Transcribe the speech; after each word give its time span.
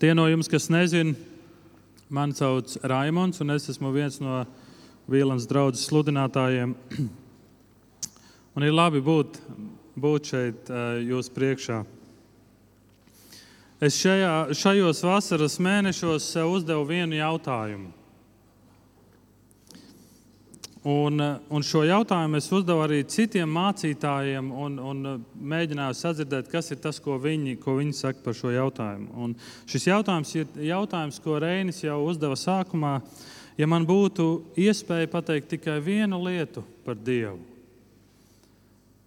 Tie 0.00 0.14
no 0.16 0.24
jums, 0.24 0.48
kas 0.48 0.70
nezina, 0.72 1.12
mani 2.08 2.32
sauc 2.32 2.72
Raimons, 2.88 3.42
un 3.44 3.52
es 3.52 3.66
esmu 3.68 3.90
viens 3.92 4.14
no 4.24 4.46
Vīlāns 5.12 5.44
draudzes 5.44 5.82
sludinātājiem. 5.90 6.72
Un 8.56 8.64
ir 8.64 8.72
labi 8.72 9.02
būt, 9.04 9.36
būt 10.00 10.30
šeit 10.32 10.72
jūsu 11.04 11.34
priekšā. 11.36 11.82
Es 13.84 14.00
šajā, 14.00 14.32
šajos 14.56 15.04
vasaras 15.04 15.58
mēnešos 15.60 16.32
sev 16.32 16.48
uzdevu 16.56 16.88
vienu 16.88 17.20
jautājumu. 17.20 17.92
Un, 20.80 21.20
un 21.52 21.60
šo 21.60 21.82
jautājumu 21.84 22.38
es 22.38 22.46
uzdevu 22.56 22.80
arī 22.80 23.02
citiem 23.04 23.50
mācītājiem, 23.52 24.46
un, 24.48 24.78
un 24.80 25.08
mēģināju 25.36 25.96
sadzirdēt, 25.98 26.48
kas 26.48 26.72
ir 26.72 26.78
tas, 26.80 26.96
ko 27.04 27.18
viņi, 27.20 27.58
ko 27.60 27.74
viņi 27.76 27.92
saka 27.98 28.24
par 28.24 28.36
šo 28.38 28.48
jautājumu. 28.54 29.10
Un 29.20 29.34
šis 29.68 29.90
jautājums 29.90 30.32
ir 30.38 30.62
jautājums, 30.70 31.18
ko 31.20 31.36
Reinis 31.42 31.82
jau 31.84 31.98
uzdeva 32.06 32.38
sākumā. 32.40 32.94
Ja 33.60 33.68
man 33.68 33.84
būtu 33.84 34.54
iespēja 34.56 35.10
pateikt 35.12 35.50
tikai 35.52 35.76
vienu 35.84 36.22
lietu 36.24 36.64
par 36.86 36.96
Dievu, 36.96 37.42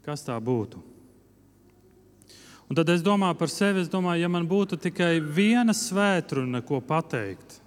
kas 0.06 0.22
tā 0.28 0.38
būtu? 0.38 0.78
Un 2.70 2.78
tad 2.78 2.94
es 2.94 3.02
domāju 3.02 3.40
par 3.40 3.50
sevi, 3.50 3.82
es 3.82 3.90
domāju, 3.90 4.22
ja 4.22 4.30
man 4.30 4.46
būtu 4.46 4.78
tikai 4.78 5.18
viena 5.26 5.74
svētkruna, 5.74 6.62
ko 6.62 6.84
pateikt, 6.86 7.58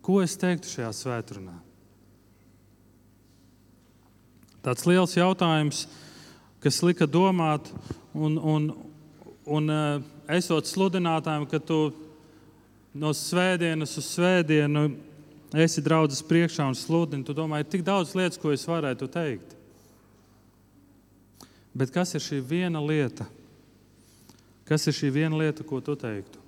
ko 0.00 0.22
es 0.24 0.40
teiktu 0.40 0.72
šajā 0.78 0.90
svētkrunā? 0.96 1.60
Tāds 4.64 4.86
liels 4.88 5.12
jautājums, 5.12 5.82
kas 6.64 6.80
lika 6.80 7.04
domāt, 7.04 7.68
un, 8.16 8.38
un, 8.40 8.68
un 9.44 9.72
eh, 9.74 10.04
esot 10.38 10.70
sludinātājiem, 10.70 11.44
ka 11.50 11.60
tu 11.60 11.80
no 12.96 13.10
svētdienas 13.12 13.92
uz 14.00 14.08
svētdienu 14.14 14.86
esi 15.60 15.82
draudzes 15.84 16.24
priekšā 16.24 16.64
un 16.70 16.78
sludini, 16.78 17.26
tu 17.26 17.36
domā, 17.36 17.60
ir 17.60 17.68
tik 17.68 17.84
daudz 17.84 18.14
lietas, 18.16 18.40
ko 18.40 18.54
es 18.54 18.64
varētu 18.64 19.10
teikt. 19.12 19.52
Bet 21.74 21.92
kas 21.92 22.14
ir 22.16 22.24
šī 22.24 22.40
viena 22.40 22.80
lieta? 22.80 23.26
Kas 24.64 24.86
ir 24.88 24.96
šī 24.96 25.10
viena 25.12 25.36
lieta, 25.42 25.66
ko 25.66 25.82
tu 25.84 25.92
teiktu? 25.98 26.40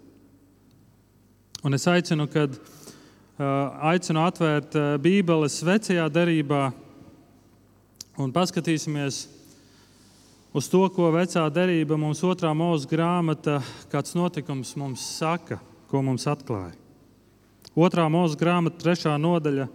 Un 1.66 1.74
es 1.76 1.84
aicinu, 1.91 2.28
kad 2.30 2.56
uh, 2.56 3.44
aicinu 3.91 4.22
atvērt 4.24 4.76
uh, 4.78 4.88
Bībeles 5.02 5.58
vecajā 5.66 6.06
derībā 6.14 6.70
un 8.20 8.33
paskatīsimies 8.33 9.27
uz 10.56 10.69
to, 10.72 10.83
ko 10.92 11.11
vecā 11.14 11.45
derība 11.53 11.98
mums 12.00 12.22
otrā 12.25 12.53
mūža 12.56 12.89
grāmata, 12.91 13.61
kāds 13.92 14.17
notikums 14.17 14.75
mums 14.81 15.05
saka, 15.19 15.61
ko 15.91 16.03
mums 16.05 16.27
atklāja. 16.31 16.75
Otrā 17.77 18.06
mūža 18.09 18.39
grāmata, 18.41 18.81
trešā 18.81 19.17
nodaļa, 19.20 19.69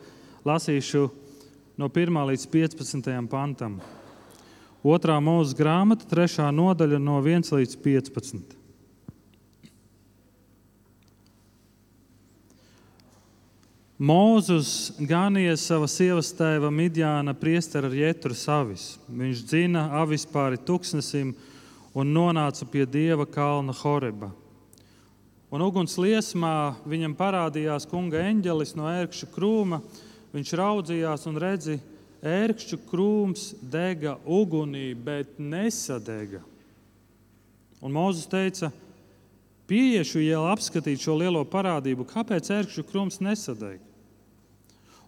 lasīšu 0.48 1.04
no 1.78 1.90
1 1.90 2.24
līdz 2.32 2.48
15 2.50 3.30
pantam. 3.30 3.78
Otrā 4.82 5.20
mūža 5.22 5.54
grāmata, 5.60 6.10
trešā 6.10 6.50
nodaļa, 6.50 6.98
no 6.98 7.20
1 7.22 7.54
līdz 7.60 7.78
15. 7.86 8.61
Mūzus 14.02 14.96
ganīja 14.98 15.54
sava 15.62 15.86
sievas 15.86 16.32
tēva 16.34 16.72
Midjāna 16.74 17.36
priestera 17.38 17.86
ar 17.86 17.94
Jētru 17.94 18.34
savis. 18.34 18.96
Viņš 19.06 19.44
dzina 19.46 19.84
avis 20.00 20.24
pāri 20.26 20.58
tuksnesim 20.58 21.36
un 21.94 22.10
nonāca 22.10 22.66
pie 22.66 22.88
dieva 22.90 23.28
kalna 23.30 23.76
Horeba. 23.78 24.32
Un 25.54 25.62
uguns 25.62 26.00
liesmā 26.02 26.80
viņam 26.90 27.14
parādījās 27.20 27.86
kunga 27.92 28.24
eņģelis 28.26 28.74
no 28.80 28.88
ērkšķa 28.90 29.30
krūma. 29.36 29.84
Viņš 30.34 30.56
raudzījās 30.64 31.28
un 31.30 31.38
redzi, 31.46 31.78
ērkšķu 32.26 32.82
krūms 32.90 33.46
dega 33.62 34.16
ugunī, 34.26 34.96
bet 34.98 35.38
nesadega. 35.38 36.42
Un 37.86 37.94
Mozus 37.94 38.26
teica, 38.34 38.74
pieiešu 39.70 40.26
iela 40.26 40.56
apskatīt 40.58 41.06
šo 41.06 41.20
lielo 41.22 41.46
parādību, 41.46 42.10
kāpēc 42.10 42.50
ērkšķu 42.58 42.90
krūms 42.90 43.22
nesadeg. 43.22 43.91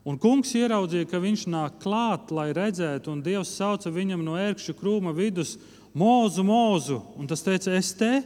Un 0.03 0.18
kungs 0.19 0.52
ieraudzīja, 0.59 1.08
ka 1.08 1.22
viņš 1.24 1.46
nāk 1.47 1.78
klāt, 1.80 2.31
lai 2.36 2.50
redzētu, 2.56 3.14
un 3.14 3.22
Dievs 3.24 3.53
sauca 3.56 3.91
viņam 3.94 4.24
no 4.25 4.36
ērkšķa 4.36 4.75
krūma 4.75 5.14
vidus: 5.16 5.56
Mūzu, 5.96 6.44
mūzu! 6.44 7.00
Un 7.16 7.30
tas 7.30 7.44
teica, 7.46 7.72
es 7.78 7.94
te, 7.96 8.18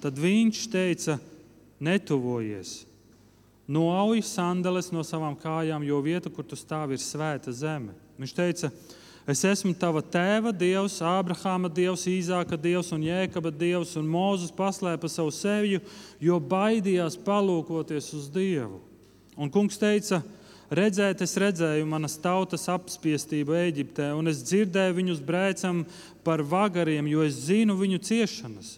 tad 0.00 0.16
viņš 0.16 0.62
teica, 0.72 1.18
netuvojies. 1.82 2.86
Noauj 3.68 4.22
sandeles 4.24 4.92
no 4.94 5.02
savām 5.04 5.34
kājām, 5.36 5.84
jo 5.84 5.98
vieta, 6.00 6.30
kur 6.30 6.46
tu 6.46 6.56
stāvi, 6.56 6.96
ir 6.96 7.02
svēta 7.02 7.52
zeme. 7.52 7.92
Viņš 8.16 8.32
teica, 8.32 8.70
es 9.28 9.42
esmu 9.44 9.74
tava 9.76 10.00
tēva 10.00 10.54
dievs, 10.54 11.00
Ābrahāma 11.04 11.68
dievs, 11.68 12.06
Īzāka 12.08 12.56
dievs 12.56 12.92
un 12.94 13.04
Jēkaba 13.04 13.50
dievs, 13.50 13.96
un 13.98 14.06
Mūzes 14.08 14.54
paslēpa 14.56 15.10
savu 15.10 15.34
seju, 15.34 15.82
jo 16.22 16.38
baidījās 16.40 17.18
palūkoties 17.26 18.12
uz 18.16 18.30
Dievu. 18.32 18.80
Un 19.36 19.50
kungs 19.52 19.76
teica, 19.76 20.22
Redzēt, 20.66 21.20
es 21.22 21.36
redzēju 21.38 21.86
manas 21.86 22.16
tautas 22.18 22.66
apspiestību 22.72 23.54
Eģiptē, 23.54 24.08
un 24.18 24.26
es 24.26 24.40
dzirdēju 24.42 24.96
viņus 24.96 25.20
brēcam 25.22 25.84
par 26.26 26.42
vagariem, 26.42 27.06
jo 27.06 27.22
es 27.22 27.38
zinu 27.46 27.76
viņu 27.78 28.00
ciešanas. 28.02 28.72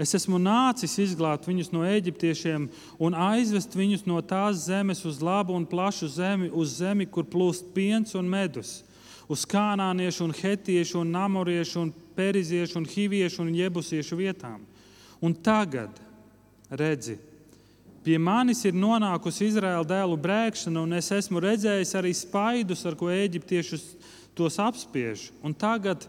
Es 0.00 0.12
esmu 0.16 0.38
nācis 0.40 0.96
izglābt 1.00 1.46
viņus 1.46 1.70
no 1.72 1.84
eģiptiešiem 1.86 2.66
un 3.00 3.16
aizvest 3.16 3.76
viņus 3.76 4.06
no 4.08 4.18
tās 4.24 4.64
zemes 4.66 5.04
uz 5.08 5.20
labu 5.22 5.54
un 5.56 5.66
plašu 5.68 6.08
zemi, 6.10 6.48
uz 6.48 6.78
zemi, 6.80 7.06
kur 7.06 7.28
plūst 7.28 7.70
piens 7.76 8.16
un 8.18 8.28
medus, 8.28 8.80
uz 9.30 9.44
kanāniešu, 9.48 10.26
un 10.26 10.36
hetiešu, 10.36 11.02
un 11.04 11.12
namoriešu, 11.16 11.84
un 11.84 11.92
periziešu, 12.16 12.80
un 12.80 12.88
hiviešu 12.88 13.44
un 13.44 13.52
jebusiešu 13.56 14.18
vietām. 14.18 14.64
Un 15.22 15.36
tagad, 15.38 16.00
redzi, 16.68 17.20
Pie 18.02 18.16
manis 18.18 18.64
ir 18.66 18.74
nonākusi 18.74 19.46
Izraēla 19.46 19.86
dēlu 19.86 20.16
brēkšana, 20.18 20.82
un 20.82 20.96
es 20.98 21.12
esmu 21.14 21.38
redzējis 21.42 21.94
arī 21.98 22.10
spaidus, 22.18 22.82
ar 22.88 22.96
ko 22.98 23.06
eģiptiešus 23.14 23.84
tos 24.34 24.58
apspiež. 24.58 25.28
Un 25.46 25.54
tagad, 25.54 26.08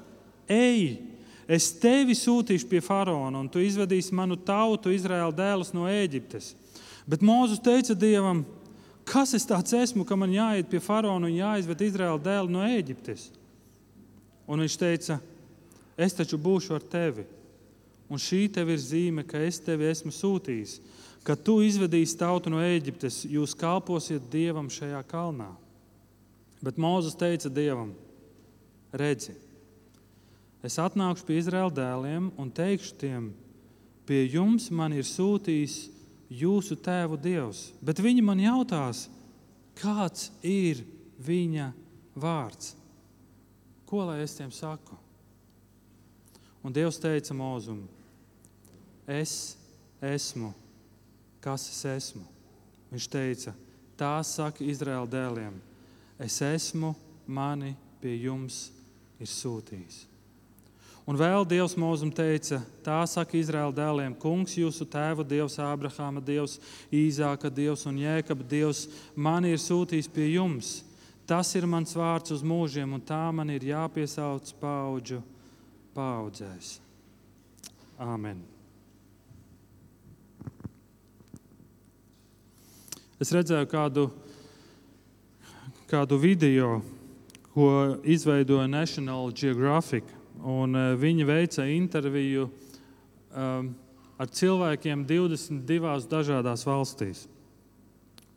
ej, 0.50 0.98
es 1.46 1.70
tevi 1.78 2.16
sūtīšu 2.18 2.66
pie 2.72 2.82
faraona, 2.82 3.44
un 3.44 3.52
tu 3.52 3.62
izvedīsi 3.62 4.16
manu 4.18 4.40
tautu, 4.42 4.90
Izraēla 4.90 5.36
dēlus 5.38 5.70
no 5.76 5.86
Eģiptes. 5.90 6.56
Bet 7.06 7.22
Mozus 7.22 7.62
teica 7.62 7.94
Dievam, 7.94 8.42
kas 9.06 9.36
es 9.38 9.46
tāds 9.46 9.76
esmu, 9.78 10.02
ka 10.08 10.18
man 10.18 10.34
jāiet 10.34 10.72
pie 10.72 10.82
faraona 10.82 11.30
un 11.30 11.38
jāizved 11.38 11.86
Izraēla 11.92 12.24
dēlu 12.26 12.56
no 12.56 12.66
Eģiptes? 12.66 13.28
Un 14.50 14.66
viņš 14.66 14.80
teica, 14.82 15.20
es 15.94 16.18
taču 16.18 16.42
būšu 16.42 16.74
ar 16.74 16.90
tevi, 16.90 17.28
un 18.10 18.18
šī 18.18 18.48
tev 18.56 18.74
ir 18.74 18.82
zīme, 18.82 19.28
ka 19.28 19.46
es 19.46 19.62
tevi 19.62 19.92
esmu 19.92 20.10
sūtījis 20.10 20.80
kad 21.24 21.40
tu 21.44 21.62
izvedīsi 21.64 22.18
tautu 22.20 22.52
no 22.52 22.60
Eģiptes, 22.64 23.24
jūs 23.32 23.56
kalposiet 23.56 24.26
Dievam 24.32 24.68
šajā 24.72 25.00
kalnā. 25.08 25.50
Bet 26.64 26.80
Mozus 26.80 27.16
teica 27.20 27.52
Dievam, 27.52 27.94
redzi, 28.96 29.36
es 30.64 30.80
atnākšu 30.80 31.28
pie 31.28 31.40
Izraēla 31.40 31.74
dēliem 31.76 32.30
un 32.40 32.52
teikšu 32.56 32.96
tiem, 33.00 33.32
pie 34.08 34.24
jums 34.32 34.70
man 34.72 34.96
ir 34.96 35.08
sūtījis 35.08 35.78
jūsu 36.34 36.78
tēvu 36.84 37.20
Dievs. 37.20 37.70
Bet 37.84 38.02
viņi 38.04 38.24
man 38.24 38.40
jautās, 38.44 39.06
kāds 39.80 40.30
ir 40.44 40.84
viņa 41.24 41.72
vārds? 42.20 42.76
Ko 43.88 44.04
lai 44.08 44.22
es 44.24 44.36
tiem 44.36 44.52
saku? 44.56 44.98
Un 46.64 46.72
Dievs 46.76 47.00
teica 47.04 47.36
Mozum, 47.36 47.84
es 49.04 49.56
esmu 50.04 50.54
kas 51.44 51.68
es 51.72 51.84
esmu. 51.90 52.24
Viņš 52.94 53.10
teica, 53.12 53.54
tā 54.00 54.16
saka 54.28 54.64
Izraēla 54.64 55.10
dēliem, 55.10 55.60
es 56.22 56.40
esmu, 56.46 56.94
mani 57.28 57.74
pie 58.02 58.16
jums 58.22 58.68
ir 59.22 59.30
sūtījis. 59.30 60.04
Un 61.04 61.18
vēl 61.20 61.44
Dievs 61.44 61.74
mūzum 61.76 62.14
teica, 62.16 62.62
tā 62.86 63.02
saka 63.12 63.36
Izraēla 63.36 63.76
dēliem, 63.76 64.14
Kungs, 64.16 64.56
jūsu 64.56 64.88
tēva 64.88 65.26
Dievs, 65.28 65.58
Ābrahāma 65.60 66.24
Dievs, 66.24 66.56
Īzāka 66.96 67.52
Dievs 67.52 67.84
un 67.90 68.00
Jēkaba 68.00 68.48
Dievs, 68.48 68.86
man 69.16 69.44
ir 69.50 69.60
sūtījis 69.60 70.08
pie 70.14 70.30
jums. 70.38 70.78
Tas 71.28 71.52
ir 71.60 71.68
mans 71.68 71.96
vārds 71.96 72.36
uz 72.36 72.44
mūžiem, 72.44 72.96
un 72.96 73.04
tā 73.04 73.26
man 73.36 73.52
ir 73.52 73.68
jāpiesauc 73.68 74.56
paudžu 74.64 75.20
paudzēs. 75.96 76.78
Āmen! 78.00 78.53
Es 83.22 83.30
redzēju 83.34 83.68
kādu, 83.70 84.08
kādu 85.92 86.18
video, 86.18 86.80
ko 87.54 87.68
izveidoja 88.04 88.66
National 88.68 89.30
Geographic. 89.38 90.08
Uh, 90.44 90.96
viņi 91.00 91.28
veica 91.30 91.68
interviju 91.70 92.48
um, 92.50 93.70
ar 94.18 94.32
cilvēkiem 94.34 95.06
22 95.08 96.10
dažādās 96.10 96.66
valstīs. 96.66 97.28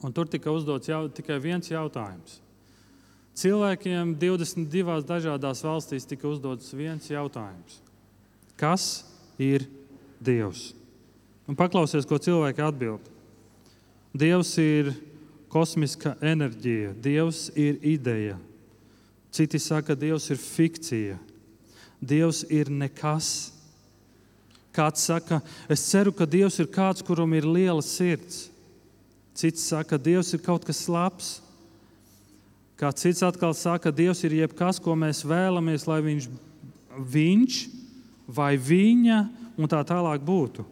Un 0.04 0.12
tur 0.12 0.28
tika 0.28 0.52
uzdots 0.52 0.90
jau, 0.90 1.06
tikai 1.08 1.40
viens 1.40 1.72
jautājums. 1.72 2.38
Cilvēkiem 3.36 4.14
22 4.20 5.00
dažādās 5.08 5.64
valstīs 5.64 6.08
tika 6.08 6.28
uzdots 6.28 6.72
viens 6.76 7.08
jautājums. 7.10 7.80
Kas 8.60 9.04
ir 9.40 9.66
Dievs? 10.20 10.70
Un 11.48 11.56
paklausies, 11.56 12.06
ko 12.08 12.20
cilvēki 12.20 12.64
atbild. 12.64 13.15
Dievs 14.16 14.54
ir 14.60 14.92
kosmiska 15.52 16.14
enerģija, 16.24 16.94
Dievs 17.02 17.50
ir 17.56 17.78
ideja. 17.84 18.36
Citi 19.34 19.60
saka, 19.60 19.96
Dievs 19.98 20.30
ir 20.32 20.40
fikcija, 20.40 21.18
Dievs 22.00 22.44
ir 22.52 22.70
nekas. 22.72 23.52
Kāds 24.76 25.06
saka, 25.08 25.40
es 25.72 25.84
ceru, 25.88 26.12
ka 26.12 26.26
Dievs 26.28 26.58
ir 26.60 26.68
kāds, 26.72 27.04
kuram 27.04 27.32
ir 27.36 27.48
liela 27.48 27.84
sirds. 27.84 28.50
Cits 29.36 29.64
saka, 29.68 29.98
Dievs 30.00 30.32
ir 30.36 30.42
kaut 30.44 30.64
kas 30.64 30.86
labs. 30.88 31.36
Kāds 32.76 33.04
cits 33.04 33.24
atkal 33.24 33.54
saka, 33.56 33.92
Dievs 33.92 34.20
ir 34.28 34.36
jebkas, 34.36 34.80
ko 34.80 34.92
mēs 34.96 35.22
vēlamies, 35.24 35.86
lai 35.88 36.02
viņš, 36.04 36.28
viņš 37.12 37.60
vai 38.28 38.54
viņa 38.60 39.20
un 39.56 39.72
tā 39.72 39.80
tālāk 39.88 40.24
būtu. 40.24 40.64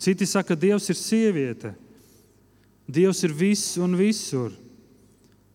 Citi 0.00 0.28
saka, 0.28 0.56
Dievs 0.56 0.88
ir 0.92 0.96
sieviete. 0.96 1.74
Dievs 2.88 3.22
ir 3.24 3.32
viss 3.32 3.76
un 3.80 3.96
visur. 3.96 4.52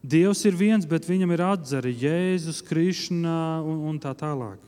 Dievs 0.08 0.46
ir 0.48 0.56
viens, 0.56 0.86
bet 0.88 1.08
viņam 1.08 1.34
ir 1.36 1.44
atzara 1.44 1.92
Jēzus, 1.92 2.62
Krišna 2.64 3.60
un, 3.66 3.82
un 3.90 3.98
tā 4.00 4.14
tālāk. 4.16 4.62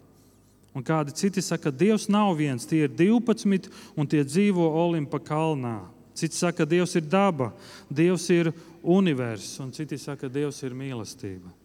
Un 0.75 0.83
kādi 0.85 1.13
citi 1.15 1.41
saka, 1.41 1.69
ka 1.69 1.75
Dievs 1.75 2.09
nav 2.11 2.35
viens, 2.37 2.67
tie 2.67 2.83
ir 2.85 2.91
12 2.93 3.69
un 3.97 4.09
tie 4.09 4.21
dzīvo 4.25 4.67
Olimpa 4.83 5.21
kalnā. 5.23 5.79
Citi 6.17 6.35
saka, 6.35 6.63
ka 6.63 6.69
Dievs 6.69 6.97
ir 6.99 7.07
daba, 7.07 7.53
Dievs 7.87 8.27
ir 8.35 8.51
universs, 8.83 9.57
un 9.63 9.71
citi 9.75 9.97
saka, 9.97 10.27
ka 10.27 10.33
Dievs 10.33 10.59
ir 10.67 10.75
mīlestība. 10.75 11.55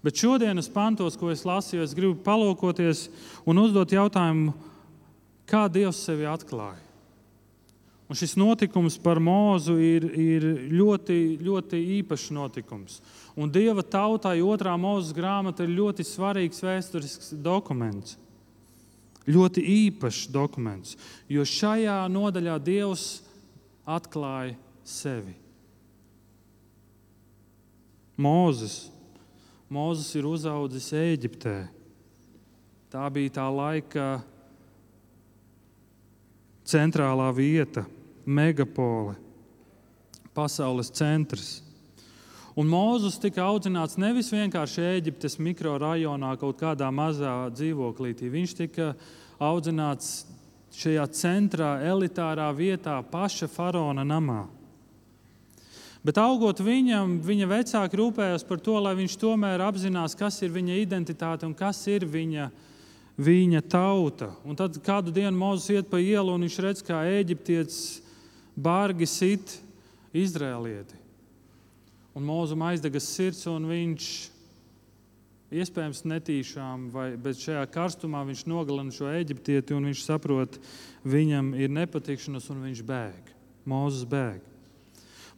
Bet 0.00 0.16
šodienas 0.16 0.70
pantos, 0.72 1.16
ko 1.20 1.28
es 1.28 1.44
lasīju, 1.44 1.84
es 1.84 1.96
gribu 1.96 2.16
palūkoties 2.24 3.10
un 3.44 3.60
uzdot 3.60 3.92
jautājumu, 3.92 4.54
kā 5.50 5.66
Dievs 5.68 6.00
sevi 6.06 6.24
atklāja. 6.24 6.89
Un 8.10 8.18
šis 8.18 8.32
notikums 8.34 8.96
par 8.98 9.20
mūzu 9.22 9.76
ir, 9.78 10.04
ir 10.18 10.44
ļoti, 10.74 11.38
ļoti 11.46 11.78
īpašs 12.00 12.32
notikums. 12.34 12.96
Un 13.38 13.52
Dieva 13.54 13.84
tautai 13.86 14.40
otrā 14.42 14.72
mūzes 14.74 15.14
grāmata 15.14 15.62
ir 15.62 15.76
ļoti 15.76 16.02
svarīgs 16.02 16.58
vēsturisks 16.66 17.30
dokuments. 17.38 18.16
Ļoti 19.30 19.62
īpašs 19.62 20.24
dokuments, 20.34 20.96
jo 21.30 21.44
šajā 21.46 22.00
nodaļā 22.10 22.56
Dievs 22.66 23.04
atklāja 23.86 24.56
sevi. 24.82 25.36
Mūzes. 28.18 28.88
Mūzes 29.70 30.10
ir 30.18 30.26
uzaugusi 30.26 30.98
Eģiptē. 30.98 31.54
Tā 32.90 33.06
bija 33.14 33.36
tā 33.38 33.46
laika 33.54 34.10
centrālā 36.66 37.30
vieta 37.38 37.86
megapole, 38.24 39.16
pasaules 40.34 40.92
centrs. 40.94 41.60
Un 42.58 42.66
Mozus 42.68 43.18
tika 43.22 43.44
audzināts 43.46 43.96
nevis 44.00 44.32
vienkārši 44.34 44.82
Eģiptes 44.98 45.38
mikrorajonā, 45.40 46.34
kaut 46.40 46.58
kādā 46.60 46.90
mazā 46.92 47.46
dzīvoklītī. 47.54 48.28
Viņš 48.32 48.54
tika 48.58 48.92
audzināts 49.40 50.24
šajā 50.74 51.06
centrā, 51.14 51.76
elitārā 51.86 52.50
vietā, 52.54 52.98
paša 53.06 53.48
faraona 53.50 54.04
namā. 54.06 54.42
Bet 56.00 56.16
augot 56.16 56.62
viņam, 56.64 57.18
viņa 57.20 57.46
vecāki 57.50 57.98
rūpējās 58.00 58.44
par 58.48 58.60
to, 58.64 58.78
lai 58.80 58.94
viņš 58.96 59.16
tomēr 59.20 59.60
apzinās, 59.66 60.16
kas 60.16 60.40
ir 60.40 60.52
viņa 60.54 60.78
identitāte 60.80 61.48
un 61.48 61.54
kas 61.54 61.82
ir 61.92 62.06
viņa 62.08 62.48
viņa 63.20 63.60
tauta. 63.68 64.30
Un 64.48 64.56
tad 64.56 64.78
kādu 64.84 65.12
dienu 65.12 65.36
Mozus 65.36 65.68
iet 65.74 65.90
pa 65.90 66.00
ielu 66.00 66.32
un 66.32 66.46
viņš 66.46 66.56
redz, 66.64 66.84
kā 66.86 67.02
eģiptietis 67.18 68.00
bargi 68.56 69.08
sit 69.08 69.58
izrēlieti. 70.16 70.98
Un 72.16 72.26
Mozum 72.26 72.62
aizdegas 72.66 73.06
sirds, 73.06 73.44
un 73.46 73.68
viņš 73.70 74.06
iespējams 75.50 76.04
netīšām, 76.06 76.88
vai, 76.94 77.08
bet 77.18 77.38
šajā 77.42 77.62
karstumā 77.70 78.22
viņš 78.26 78.44
nogalina 78.50 78.94
šo 78.94 79.10
eģiptieti, 79.14 79.74
un 79.74 79.88
viņš 79.90 80.04
saprot, 80.06 80.58
viņam 81.06 81.52
ir 81.58 81.72
nepatikšanas, 81.74 82.50
un 82.54 82.64
viņš 82.68 82.84
bēg. 82.86 83.34
Mozus 83.70 84.06
bēg. 84.08 84.42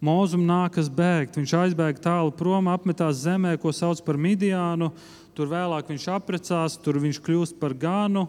Mozum 0.02 0.42
nākas 0.42 0.88
bēgt. 0.90 1.36
Viņš 1.38 1.52
aizbēg 1.54 2.00
tālu 2.02 2.32
prom, 2.34 2.66
apmetās 2.72 3.20
zemē, 3.22 3.54
ko 3.62 3.70
sauc 3.70 4.00
par 4.02 4.18
Midiānu. 4.18 4.90
Tur 5.36 5.46
vēlāk 5.52 5.92
viņš 5.92 6.08
apprecās, 6.10 6.74
tur 6.82 6.98
viņš 6.98 7.20
kļūst 7.22 7.60
par 7.60 7.76
ganu. 7.78 8.26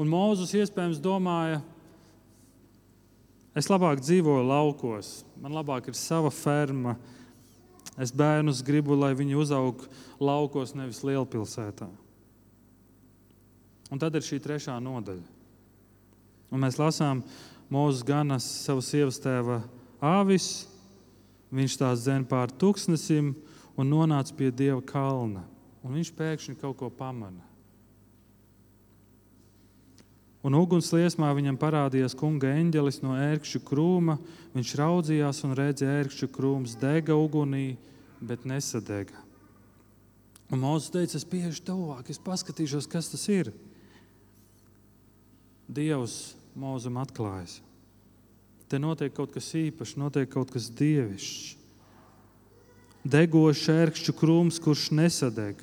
Un 0.00 0.08
Mozus 0.08 0.54
iespējams 0.56 1.02
domāja, 1.04 1.60
es 3.56 3.68
labāk 3.70 4.02
dzīvoju 4.02 4.46
laukos, 4.46 5.20
man 5.40 5.56
labāk 5.56 5.90
ir 5.90 5.98
sava 5.98 6.30
ferma. 6.34 6.96
Es 8.00 8.12
bērnus 8.14 8.62
gribu, 8.64 8.94
lai 8.96 9.10
viņi 9.18 9.36
uzaug 9.36 9.82
laukos, 10.22 10.72
nevis 10.78 11.02
lielpilsētā. 11.04 11.88
Un 13.90 14.00
tad 14.00 14.14
ir 14.14 14.24
šī 14.24 14.38
trešā 14.40 14.78
nodaļa. 14.80 15.26
Un 16.50 16.62
mēs 16.62 16.78
lasām, 16.80 17.24
Mozus 17.70 18.02
ganas 18.06 18.46
savu 18.64 18.82
sievas 18.82 19.20
tēva 19.22 19.60
āvis, 20.02 20.66
viņš 21.54 21.76
tās 21.78 22.06
zina 22.06 22.26
pār 22.26 22.50
tūkstnesim 22.50 23.34
un 23.78 23.90
nonāca 23.90 24.34
pie 24.38 24.48
dieva 24.50 24.80
kalna 24.82 25.44
un 25.84 25.96
viņš 25.96 26.12
pēkšņi 26.16 26.58
kaut 26.60 26.78
ko 26.80 26.90
pamana. 26.92 27.44
Un 30.40 30.56
ugunsliesmā 30.56 31.28
viņam 31.36 31.58
parādījās 31.60 32.14
kunga 32.16 32.48
eņģelis 32.56 33.02
no 33.04 33.12
ērkšķu 33.20 33.60
krūma. 33.68 34.16
Viņš 34.54 34.70
raudzījās 34.80 35.42
un 35.44 35.52
redzēja, 35.58 35.92
ka 35.92 36.04
ērkšķu 36.04 36.28
krūms 36.32 36.78
dega 36.80 37.16
ugunī, 37.18 37.74
bet 38.24 38.46
nesadega. 38.48 39.26
Un 40.50 40.64
Mozus 40.64 40.90
teica, 40.90 41.18
es 41.20 41.28
pieeju 41.28 41.60
tuvāk, 41.62 42.08
es 42.10 42.18
paskatīšos, 42.18 42.88
kas 42.90 43.12
tas 43.12 43.28
ir. 43.30 43.52
Dievs 45.70 46.34
Mozum 46.58 46.96
atklājas. 46.98 47.60
Te 48.66 48.80
notiek 48.80 49.12
kaut 49.14 49.30
kas 49.34 49.52
īpašs, 49.54 49.96
notiek 50.00 50.30
kaut 50.30 50.50
kas 50.50 50.70
dievišķs. 50.74 51.56
Degošs 53.06 53.68
ērkšķu 53.72 54.14
krūms, 54.18 54.58
kurš 54.62 54.90
nesadeg. 54.96 55.60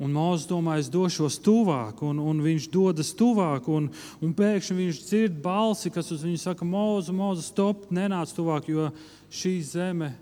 Un 0.00 0.14
Mozus 0.16 0.48
domā, 0.48 0.78
es 0.80 0.88
došos 0.88 1.36
tuvāk, 1.44 1.98
un, 2.08 2.22
un 2.24 2.38
viņš 2.40 2.70
dodas 2.72 3.10
tuvāk, 3.12 3.66
un, 3.68 3.90
un 4.24 4.30
pēkšņi 4.32 4.76
viņš 4.78 5.00
dzird 5.04 5.36
balsi, 5.44 5.92
kas 5.92 6.08
uz 6.14 6.24
viņu 6.24 6.40
saka, 6.40 6.64
Mozu, 6.64 7.12
Mozu, 7.12 7.44
stop, 7.44 7.84
nenāc 7.92 8.32
tuvāk, 8.32 8.70
jo 8.72 8.88
šī 9.28 9.52
zeme 9.68 10.14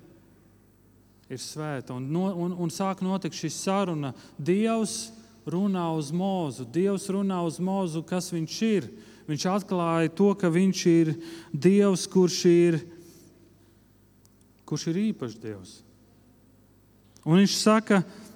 ir 1.30 1.38
svēta. 1.38 1.94
Un, 1.94 2.10
no, 2.10 2.26
un, 2.34 2.58
un 2.58 2.74
sāk 2.74 3.04
notikt 3.06 3.38
šī 3.38 3.52
saruna. 3.54 4.10
Dievs 4.34 5.12
runā 5.46 5.86
uz 5.94 6.10
Mozu, 6.10 6.66
Dievs 6.66 7.06
runā 7.14 7.38
uz 7.46 7.62
Mozu, 7.62 8.02
kas 8.02 8.32
viņš 8.34 8.60
ir. 8.66 8.92
Viņš 9.30 9.50
atklāja 9.52 10.10
to, 10.10 10.32
ka 10.40 10.50
viņš 10.50 10.86
ir 10.90 11.14
Dievs, 11.54 12.10
kurš 12.10 12.44
ir, 12.50 12.82
kurš 14.66 14.90
ir 14.90 15.04
īpašs 15.12 15.38
Dievs. 15.38 15.82
Un 17.22 17.44
viņš 17.44 17.60
saka, 17.60 18.02
ka 18.02 18.27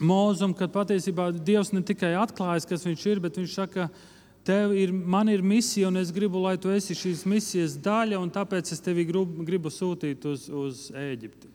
Mūzum, 0.00 0.54
kad 0.56 0.72
patiesībā 0.72 1.28
Dievs 1.44 1.74
ne 1.76 1.82
tikai 1.84 2.14
atklājas, 2.16 2.64
kas 2.68 2.86
viņš 2.86 3.06
ir, 3.10 3.20
bet 3.20 3.36
viņš 3.36 3.56
saka, 3.58 3.90
tev 4.48 4.72
ir, 4.72 4.92
man 4.92 5.28
ir 5.28 5.44
misija, 5.44 5.90
un 5.90 6.00
es 6.00 6.12
gribu, 6.14 6.40
lai 6.40 6.56
tu 6.56 6.72
esi 6.72 6.96
šīs 6.96 7.26
misijas 7.28 7.76
daļa, 7.84 8.20
un 8.20 8.32
tāpēc 8.32 8.72
es 8.72 8.80
tevi 8.80 9.04
gribu, 9.08 9.44
gribu 9.44 9.72
sūtīt 9.72 10.24
uz, 10.30 10.48
uz 10.48 10.86
Eģipti. 10.96 11.52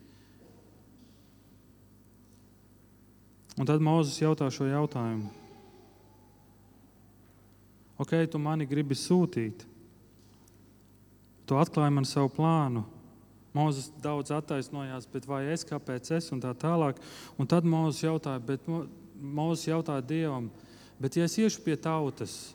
Un 3.55 3.65
tad 3.65 3.81
Mozus 3.81 4.19
jautā 4.19 4.49
šo 4.51 4.67
jautājumu. 4.67 5.31
Ok, 7.97 8.11
tu 8.27 8.41
mani 8.43 8.67
gribi 8.67 8.97
sūtīt. 8.99 9.63
Tu 11.47 11.57
atklāji 11.57 11.93
man 11.95 12.07
savu 12.09 12.29
plānu. 12.35 12.83
Mozus 13.55 13.87
daudz 14.03 14.33
attaisnojās, 14.35 15.07
bet 15.11 15.27
vai 15.29 15.45
es 15.53 15.63
kāpēc 15.67 16.11
es 16.17 16.29
un 16.35 16.43
tā 16.43 16.51
tālāk. 16.59 16.99
Un 17.39 17.47
tad 17.47 17.63
Mozus 17.63 18.03
jautāja, 18.03 18.43
bet 18.43 18.67
Mozus 18.67 19.69
jautāja 19.69 20.03
Dievam, 20.03 20.51
bet 20.99 21.15
ja 21.15 21.25
es 21.29 21.39
iešu 21.39 21.63
pie 21.63 21.79
tautas, 21.79 22.53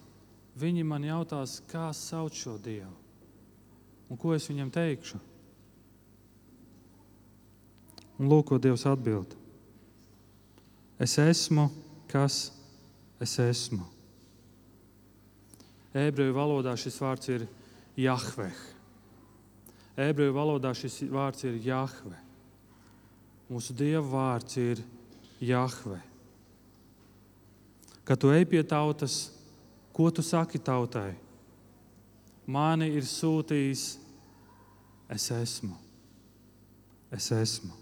viņi 0.60 0.84
man 0.84 1.06
jautās, 1.08 1.62
kā 1.70 1.88
sauc 1.96 2.36
šo 2.36 2.58
Dievu 2.60 3.00
un 4.10 4.18
ko 4.18 4.34
es 4.34 4.48
viņam 4.50 4.72
teikšu. 4.74 5.20
Un 8.20 8.28
lūk, 8.28 8.50
ko 8.50 8.58
Dievs 8.60 8.84
atbild. 8.90 9.36
Es 11.00 11.14
esmu, 11.22 11.70
kas 12.10 12.50
es 13.22 13.38
esmu. 13.40 13.86
Ebreju 15.96 16.34
valodā 16.36 16.74
šis 16.78 16.98
vārds 17.00 17.30
ir 17.32 17.46
Jahveh. 17.98 18.58
Ebreju 20.00 20.32
valodā 20.32 20.72
šis 20.76 21.02
vārds 21.12 21.44
ir 21.44 21.58
Jahve. 21.64 22.16
Mūsu 23.50 23.74
Dieva 23.76 24.04
vārds 24.06 24.56
ir 24.60 24.80
Jahve. 25.42 25.98
Kad 28.06 28.20
tu 28.22 28.30
ej 28.34 28.46
pie 28.48 28.62
tautas, 28.66 29.28
ko 29.94 30.08
tu 30.10 30.22
saki 30.24 30.58
tautai? 30.62 31.12
Mani 32.50 32.88
ir 32.96 33.06
sūtījis, 33.06 33.84
es 35.14 35.26
esmu. 35.34 35.76
Es 37.10 37.28
esmu. 37.34 37.74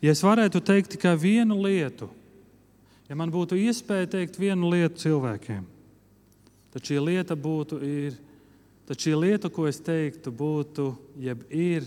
Ja 0.00 0.12
es 0.12 0.22
varētu 0.24 0.60
teikt 0.64 0.94
tikai 0.94 1.14
vienu 1.20 1.56
lietu, 1.64 2.08
ja 3.08 3.16
man 3.16 3.32
būtu 3.32 3.58
iespēja 3.60 4.08
teikt 4.16 4.38
vienu 4.40 4.70
lietu 4.72 5.02
cilvēkiem, 5.06 5.64
tad 6.72 6.88
šī 6.88 7.00
lieta 7.00 7.36
būtu, 7.36 7.80
ir, 7.84 8.16
tad 8.86 9.02
šī 9.02 9.14
lieta, 9.18 9.50
ko 9.50 9.66
es 9.68 9.80
teiktu, 9.82 10.32
būtu, 10.32 10.92
jeb 11.20 11.44
ir, 11.50 11.86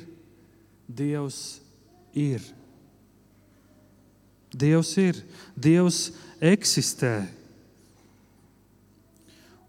Dievs 0.90 1.60
ir. 2.18 2.42
Dievs 4.50 4.96
ir, 4.98 5.20
Dievs 5.54 6.08
eksistē. 6.42 7.28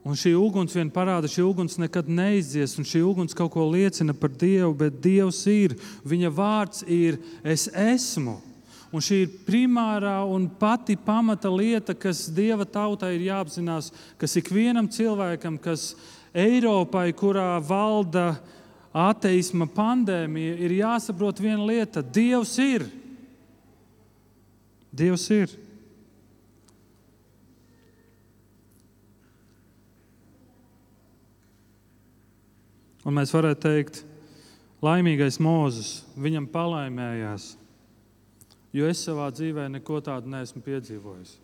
Un 0.00 0.16
šī 0.16 0.32
uguns 0.32 0.72
vien 0.72 0.88
parāda, 0.88 1.28
šī 1.28 1.42
uguns 1.44 1.76
nekad 1.76 2.08
neizdzies, 2.08 2.78
un 2.80 2.86
šī 2.88 3.02
uguns 3.04 3.36
kaut 3.36 3.52
ko 3.52 3.66
liecina 3.68 4.14
par 4.16 4.32
Dievu, 4.32 4.72
bet 4.80 4.96
Dievs 5.04 5.42
ir, 5.52 5.76
Viņa 6.08 6.30
vārds 6.32 6.86
ir, 6.88 7.20
es 7.44 7.68
esmu. 7.68 8.38
Un 8.90 9.04
šī 9.04 9.20
ir 9.22 9.34
primārā 9.46 10.16
un 10.26 10.48
pati 10.58 10.96
pamata 10.98 11.50
lieta, 11.52 11.94
kas 11.94 12.24
Dieva 12.32 12.64
tautai 12.64 13.12
ir 13.14 13.28
jāapzinās, 13.28 13.92
kas 14.18 14.38
ikvienam 14.40 14.88
cilvēkam, 14.90 15.60
kas 15.62 15.92
Eiropai, 16.34 17.10
kurā 17.16 17.58
valda 17.58 18.36
ateisma 18.94 19.66
pandēmija, 19.70 20.58
ir 20.62 20.76
jāsaprot 20.78 21.40
viena 21.42 21.64
lieta- 21.66 22.02
Dievs 22.18 22.58
ir. 22.58 22.86
Dievs 24.94 25.30
ir. 25.30 25.50
Un 33.04 33.16
mēs 33.16 33.32
varētu 33.32 33.60
teikt, 33.64 34.02
laimīgais 34.84 35.40
Mozus, 35.40 36.04
viņam 36.20 36.46
palaimējās, 36.52 37.54
jo 38.76 38.86
es 38.86 39.00
savā 39.02 39.30
dzīvē 39.32 39.70
neko 39.72 40.00
tādu 40.04 40.30
neesmu 40.30 40.60
piedzīvojis. 40.62 41.38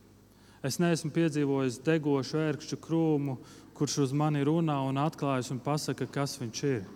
Es 0.62 0.78
neesmu 0.78 1.11
piedzīvojis 1.14 1.81
degošu 1.83 2.38
ērkšķu 2.43 2.78
krūmu, 2.83 3.38
kurš 3.76 3.99
uz 4.06 4.12
mani 4.16 4.40
runā 4.47 4.78
un 4.88 4.97
atklājas 5.00 5.52
un 5.52 5.61
pasaka, 5.62 6.09
kas 6.09 6.38
viņš 6.40 6.62
ir. 6.68 6.87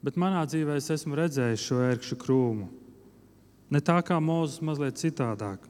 Bet 0.00 0.16
manā 0.16 0.46
dzīvē 0.48 0.78
es 0.80 0.88
esmu 0.94 1.18
redzējis 1.18 1.66
šo 1.66 1.82
ērkšķu 1.90 2.16
krūmu. 2.22 2.68
Ne 3.70 3.82
tā 3.84 3.98
kā 4.06 4.16
Mozus, 4.22 4.62
mazliet 4.64 4.96
citādāk. 4.98 5.66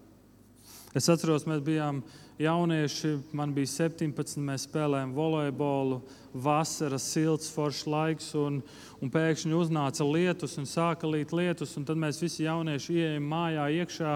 Es 0.96 1.08
atceros, 1.10 1.44
mēs 1.46 1.60
bijām 1.66 2.00
jaunieši, 2.40 3.10
man 3.36 3.52
bija 3.54 3.68
17, 3.68 4.40
mēs 4.42 4.64
spēlējām 4.66 5.12
volejbolu, 5.14 6.00
vasaras, 6.32 7.04
silts, 7.12 7.50
foršs 7.54 7.84
laiks, 7.90 8.30
un, 8.38 8.60
un 9.02 9.12
pēkšņi 9.12 9.54
uznāca 9.54 10.06
lietus 10.06 10.56
un 10.58 10.66
sāka 10.66 11.10
līt 11.10 11.34
lietus, 11.36 11.76
un 11.78 11.84
tad 11.86 12.00
mēs 12.00 12.22
visi 12.22 12.46
jaunieši 12.46 12.96
ienākām 12.96 13.28
mājā 13.34 13.66
iekšā. 13.82 14.14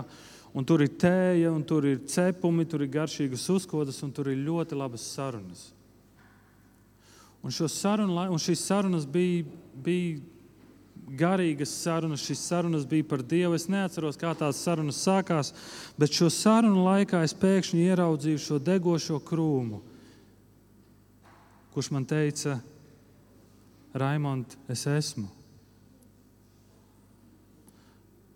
Un 0.55 0.67
tur 0.67 0.85
ir 0.85 0.93
tēja, 0.95 1.51
un 1.51 1.65
tur 1.67 1.87
ir 1.91 2.05
cepumi, 2.07 2.67
tur 2.71 2.85
ir 2.85 2.93
garšīgas 2.95 3.49
uzkodas, 3.51 3.99
un 4.07 4.13
tur 4.15 4.31
ir 4.31 4.45
ļoti 4.47 4.79
labas 4.79 5.03
sarunas. 5.17 5.73
Un, 7.45 7.51
sarunu, 7.51 8.15
un 8.33 8.41
šīs 8.41 8.63
sarunas 8.65 9.05
bija, 9.05 9.43
bija 9.85 10.23
garīgas 11.19 11.73
sarunas. 11.83 12.23
Šīs 12.25 12.45
sarunas 12.49 12.87
bija 12.89 13.05
par 13.09 13.23
Dievu. 13.23 13.57
Es 13.59 13.67
neatceros, 13.69 14.17
kā 14.21 14.33
tās 14.39 14.63
sarunas 14.65 15.03
sākās, 15.05 15.53
bet 16.01 16.15
šo 16.15 16.31
sarunu 16.33 16.87
laikā 16.87 17.25
es 17.27 17.37
pēkšņi 17.37 17.85
ieraudzīju 17.91 18.41
šo 18.41 18.61
degošo 18.63 19.21
krūmu, 19.27 19.83
kurš 21.75 21.91
man 21.95 22.07
teica, 22.09 22.61
Raimond, 23.95 24.57
es 24.71 24.87
esmu. 24.91 25.29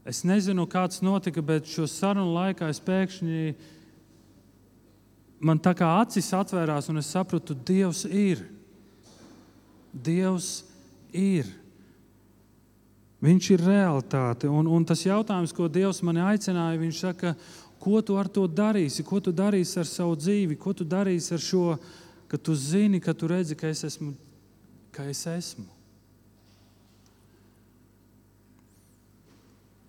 Es 0.08 0.22
nezinu, 0.24 0.64
kāds 0.64 1.02
notika, 1.04 1.42
bet 1.44 1.68
šo 1.68 1.84
sarunu 1.84 2.32
laikā 2.32 2.70
es 2.72 2.80
pēkšņi 2.80 3.42
man 5.44 5.60
tā 5.60 5.74
kā 5.76 5.90
acis 6.00 6.30
atvērās 6.32 6.88
un 6.88 7.02
es 7.02 7.10
sapratu, 7.12 7.52
Dievs 7.52 8.06
ir. 8.08 8.40
Dievs 9.92 10.64
ir. 11.12 11.50
Viņš 13.20 13.50
ir 13.52 13.64
realitāte. 13.66 14.48
Un, 14.48 14.70
un 14.70 14.84
tas 14.88 15.04
jautājums, 15.04 15.52
ko 15.52 15.68
Dievs 15.68 16.00
man 16.06 16.22
aicināja, 16.24 16.80
viņš 16.80 17.04
saka, 17.04 17.34
ko 17.82 18.00
tu 18.00 18.16
ar 18.18 18.30
to 18.32 18.46
darīsi, 18.48 19.04
ko 19.06 19.20
tu 19.20 19.34
darīsi 19.34 19.80
ar 19.82 19.88
savu 19.90 20.16
dzīvi, 20.18 20.56
ko 20.58 20.72
tu 20.72 20.86
darīsi 20.88 21.34
ar 21.36 21.42
šo, 21.42 21.64
ka 22.30 22.40
tu 22.40 22.56
zini, 22.56 23.02
ka 23.02 23.12
tu 23.12 23.28
redzi, 23.30 23.58
ka 23.58 23.68
es 23.68 23.84
esmu. 23.90 24.14
Ka 24.94 25.04
es 25.10 25.26
esmu. 25.28 25.77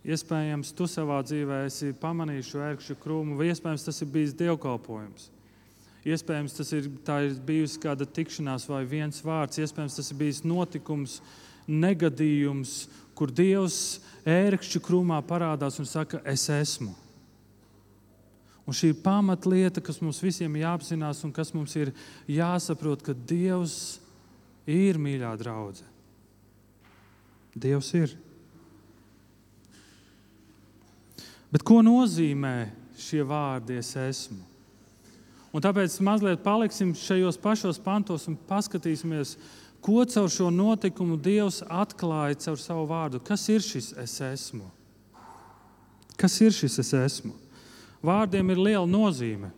Iespējams, 0.10 0.72
tu 0.74 0.88
savā 0.90 1.20
dzīvē 1.22 1.66
esi 1.68 1.92
pamanījis 2.02 2.48
šo 2.50 2.64
ērkšķu 2.66 2.96
krūmu, 3.04 3.36
vai 3.38 3.52
iespējams 3.52 3.84
tas 3.86 4.00
ir 4.02 4.10
bijis 4.10 4.34
dievkalpojums. 4.40 5.28
Iespējams, 6.10 6.56
tas 6.58 6.72
ir, 6.74 6.88
ir 6.88 7.36
bijusi 7.46 7.82
kāda 7.84 8.08
tikšanās 8.08 8.66
vai 8.70 8.86
viens 8.90 9.20
vārds, 9.22 9.60
iespējams, 9.62 10.00
tas 10.00 10.10
ir 10.10 10.18
bijis 10.18 10.42
notikums, 10.48 11.20
negadījums, 11.70 12.88
kur 13.14 13.30
Dievs 13.36 14.00
ērkšķu 14.26 14.82
krūmā 14.82 15.20
parādās 15.28 15.78
un 15.82 15.86
saka, 15.86 16.24
es 16.26 16.48
esmu. 16.50 16.96
Un 18.66 18.78
šī 18.78 18.94
ir 18.94 19.02
pamatlieta, 19.04 19.82
kas 19.84 20.00
mums 20.02 20.22
visiem 20.24 20.58
jāapzinās 20.62 21.22
un 21.26 21.34
kas 21.36 21.52
mums 21.54 21.76
ir 21.78 21.92
jāsaprot, 22.30 23.04
ka 23.06 23.14
Dievs 23.14 24.00
ir 24.70 24.98
mīļā 25.02 25.36
draudzene. 25.42 25.90
Dievs 27.60 27.94
ir. 27.98 28.16
Bet 31.50 31.66
ko 31.66 31.80
nozīmē 31.86 32.70
šie 33.00 33.24
vārdi, 33.26 33.80
es 33.82 33.96
esmu? 33.98 34.44
Un 35.50 35.64
tāpēc 35.66 35.96
mazliet 36.06 36.44
paliksim 36.46 36.92
šajos 36.94 37.40
pašos 37.42 37.80
pantos 37.82 38.28
un 38.30 38.36
paskatīsimies, 38.50 39.34
Ko 39.82 40.06
caur 40.06 40.28
šo 40.30 40.50
notikumu 40.52 41.16
Dievs 41.18 41.62
atklāja 41.64 42.36
caur 42.44 42.60
savu 42.60 42.84
vārdu? 42.90 43.22
Kas 43.24 43.48
ir 43.50 43.64
šis 43.64 43.94
es 44.00 44.18
esmu? 44.22 44.68
Kas 46.20 46.36
ir 46.44 46.52
šis 46.52 46.82
es 46.84 46.92
esmu? 46.94 47.32
Vārdiem 48.04 48.52
ir 48.52 48.60
liela 48.60 48.88
nozīme. 48.88 49.54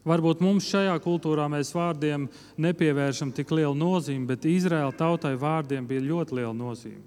Varbūt 0.00 0.40
mums 0.40 0.64
šajā 0.64 0.94
kultūrā 1.04 1.44
mēs 1.52 1.74
vārdiem 1.76 2.24
nepievēršam 2.56 3.34
tik 3.36 3.52
lielu 3.52 3.76
nozīmi, 3.76 4.24
bet 4.30 4.48
Izraēla 4.48 4.96
tautai 4.96 5.34
vārdiem 5.36 5.84
bija 5.86 6.06
ļoti 6.06 6.38
liela 6.38 6.54
nozīme. 6.56 7.04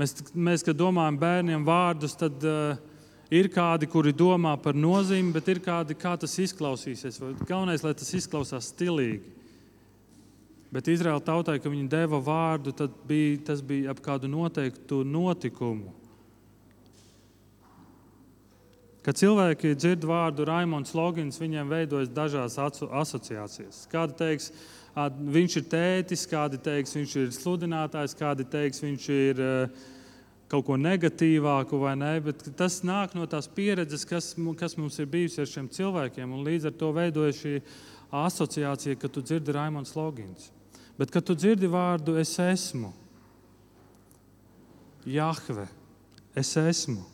Mēs, 0.00 0.14
mēs 0.32 0.64
kad 0.64 0.78
domājam 0.78 1.18
bērniem 1.20 1.64
vārdus, 1.66 2.14
tad 2.16 2.40
uh, 2.48 2.78
ir 3.30 3.50
kādi, 3.52 3.88
kuri 3.90 4.14
domā 4.16 4.54
par 4.62 4.78
nozīmi, 4.78 5.34
bet 5.34 5.50
ir 5.52 5.60
kādi, 5.64 5.96
kā 5.98 6.14
tas 6.20 6.38
izklausīsies. 6.40 7.20
Galvenais, 7.44 7.84
lai 7.84 7.92
tas 7.98 8.10
izklausās 8.16 8.72
stilīgi. 8.72 9.36
Bet 10.70 10.86
Izraēla 10.86 11.22
tautai, 11.26 11.58
kad 11.58 11.72
viņi 11.72 11.88
deva 11.90 12.20
vārdu, 12.22 12.72
bija, 13.06 13.40
tas 13.50 13.62
bija 13.66 13.90
ap 13.90 14.02
kādu 14.04 14.30
noteiktu 14.30 15.02
notikumu. 15.04 15.96
Kad 19.00 19.16
cilvēki 19.16 19.74
dzird 19.80 20.04
vārdu 20.06 20.44
Raimons 20.46 20.92
Logins, 20.94 21.40
viņiem 21.40 21.72
veidojas 21.72 22.12
dažādas 22.12 22.58
asociācijas. 22.86 23.86
Kādi 23.90 24.16
teiks, 24.18 24.50
viņš 24.94 25.56
ir 25.60 25.66
tētis, 25.70 26.26
kādi 26.30 26.58
teiks, 26.62 26.96
viņš 26.96 27.16
ir 27.20 27.32
sludinātājs, 27.34 28.16
kādi 28.18 28.46
teiks, 28.50 28.82
viņš 28.82 29.08
ir 29.14 29.42
kaut 30.50 30.66
ko 30.66 30.76
negatīvāku 30.80 31.78
vai 31.78 31.94
nē. 31.98 32.12
Bet 32.26 32.42
tas 32.58 32.80
nāk 32.82 33.14
no 33.14 33.26
tās 33.30 33.46
pieredzes, 33.46 34.04
kas, 34.08 34.34
kas 34.58 34.76
mums 34.76 34.98
ir 34.98 35.10
bijusi 35.10 35.42
ar 35.42 35.50
šiem 35.50 35.68
cilvēkiem. 35.70 36.34
Līdz 36.46 36.70
ar 36.70 36.78
to 36.80 36.90
veidojas 36.96 37.38
šī 37.38 37.60
asociācija, 38.10 38.98
kad 38.98 39.14
tu 39.14 39.22
dzirdi 39.22 39.54
Raimons 39.54 39.94
Logins. 39.94 40.50
Bet, 40.98 41.12
kad 41.14 41.24
tu 41.24 41.36
dzirdi 41.38 41.70
vārdu, 41.70 42.18
es 42.20 42.34
esmu, 42.42 42.90
Jahve, 45.08 45.64
es 46.36 46.50
esmu. 46.60 47.06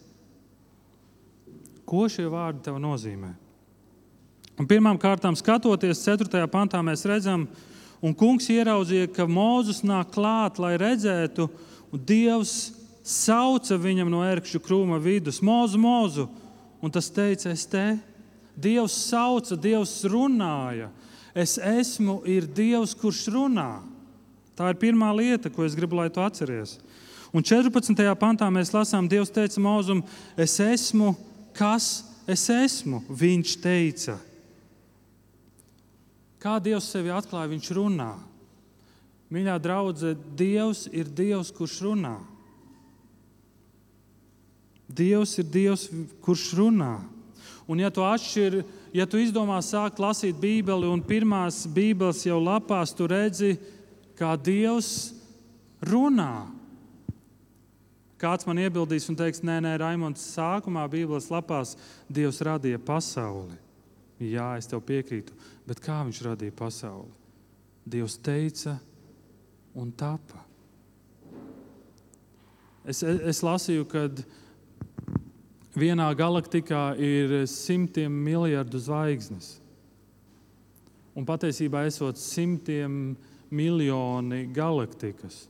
Ko 1.86 2.08
šie 2.10 2.26
vārdi 2.26 2.64
tev 2.66 2.80
nozīmē? 2.82 3.30
Kārtām, 4.56 5.36
skatoties 5.36 6.00
4. 6.00 6.46
pantā, 6.48 6.80
mēs 6.80 7.04
redzam, 7.04 7.46
un 8.00 8.14
kungs 8.16 8.48
ieraudzīja, 8.48 9.10
ka 9.12 9.26
Mozus 9.28 9.82
nāk 9.84 10.14
klāt, 10.14 10.58
lai 10.58 10.78
redzētu, 10.80 11.50
un 11.92 12.00
Dievs 12.00 12.72
sauca 13.04 13.76
viņam 13.76 14.08
no 14.08 14.22
ērkšķu 14.24 14.60
krūma 14.64 14.98
vidus: 14.98 15.42
Mūzu, 15.44 15.76
mūzu! 15.76 16.28
Un 16.80 16.90
tas 16.90 17.10
teica, 17.10 17.50
es 17.52 17.66
te, 17.66 17.98
Dievs 18.56 18.94
sauca, 19.10 19.56
Dievs 19.56 20.04
runāja. 20.08 20.88
Es 21.36 21.58
esmu 21.58 22.22
ir 22.24 22.46
Dievs, 22.48 22.94
kurš 22.96 23.26
runā. 23.34 23.82
Tā 24.56 24.70
ir 24.72 24.80
pirmā 24.80 25.10
lieta, 25.12 25.50
ko 25.52 25.66
es 25.66 25.76
gribu, 25.76 25.98
lai 26.00 26.08
tu 26.08 26.22
atceries. 26.24 26.78
Un 27.28 27.44
14. 27.44 27.92
pantā 28.16 28.48
mēs 28.48 28.72
lasām, 28.72 29.08
Dievs 29.08 29.28
teica 29.34 29.60
Mozum, 29.60 30.00
es 30.36 30.56
esmu, 30.64 31.12
kas 31.52 32.06
es 32.24 32.48
esmu. 32.48 33.02
Viņš 33.12 33.58
teica, 33.60 34.16
kā 36.46 36.56
Dievs 36.62 36.86
sevi 36.92 37.10
atklāja, 37.10 37.50
viņš 37.50 37.74
runā. 37.74 38.12
Mīļā 39.34 39.58
draudzene, 39.58 40.14
Dievs 40.38 40.86
ir 40.94 41.10
Dievs, 41.10 41.50
kurš 41.54 41.80
runā. 41.88 42.14
Dievs 44.86 45.34
ir 45.42 45.48
Dievs, 45.50 45.88
kurš 46.22 46.52
runā. 46.60 46.94
Un, 47.66 47.80
ja 47.82 47.90
tu 47.90 48.04
atšķiri, 48.06 48.62
ja 48.94 49.08
tu 49.10 49.18
izdomā 49.18 49.58
sākt 49.66 49.98
lasīt 49.98 50.38
Bībeli, 50.38 50.86
un 50.86 51.02
pirmās 51.02 51.64
Bībeles 51.66 52.22
jau 52.28 52.38
lapās, 52.38 52.94
tu 52.94 53.08
redzi, 53.10 53.56
kā 54.14 54.36
Dievs 54.38 55.10
runā. 55.82 56.46
Kāds 58.22 58.46
man 58.48 58.62
iebildīs 58.62 59.10
un 59.10 59.18
teiks, 59.18 59.42
nē, 59.44 59.58
nē, 59.66 59.74
Raimons, 59.82 60.30
sākumā 60.38 60.86
Bībeles 60.94 61.26
lapās 61.34 61.74
Dievs 62.06 62.38
radīja 62.46 62.78
pasauli. 62.78 63.58
Jā, 64.22 64.54
es 64.56 64.70
tev 64.70 64.80
piekrītu, 64.86 65.34
bet 65.66 65.82
kā 65.82 66.00
viņš 66.06 66.22
radīja 66.26 66.54
pasauli? 66.56 67.12
Dievs 67.86 68.16
teica 68.18 68.78
un 69.76 69.92
tapa. 69.92 70.42
Es, 72.86 73.02
es, 73.02 73.20
es 73.34 73.42
lasīju, 73.42 73.86
kad 73.90 74.22
vienā 75.76 76.06
galaktikā 76.16 76.94
ir 77.02 77.42
simtiem 77.50 78.14
miljardu 78.26 78.80
zvaigznes. 78.80 79.56
Un 81.16 81.26
patiesībā 81.26 81.86
esot 81.88 82.18
simtiem 82.20 83.16
miljoni 83.50 84.46
galaktikas. 84.54 85.46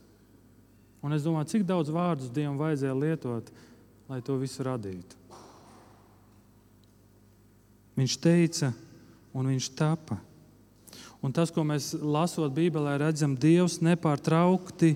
Un 1.03 1.13
es 1.13 1.23
domāju, 1.25 1.51
cik 1.53 1.65
daudz 1.67 1.91
vārdus 1.93 2.31
Dievam 2.33 2.57
vajadzēja 2.59 2.95
lietot, 2.97 3.51
lai 4.09 4.19
to 4.25 4.37
visu 4.39 4.65
radītu. 4.65 5.19
Viņš 7.97 8.15
teica, 8.21 8.71
un 9.37 9.53
viņš 9.53 9.69
tapa. 9.77 10.17
Un 11.21 11.33
tas, 11.33 11.51
ko 11.53 11.63
mēs 11.65 11.93
lasot 11.97 12.53
Bībelē, 12.53 12.97
redzam, 13.01 13.33
Dievs 13.37 13.79
nepārtraukti 13.85 14.95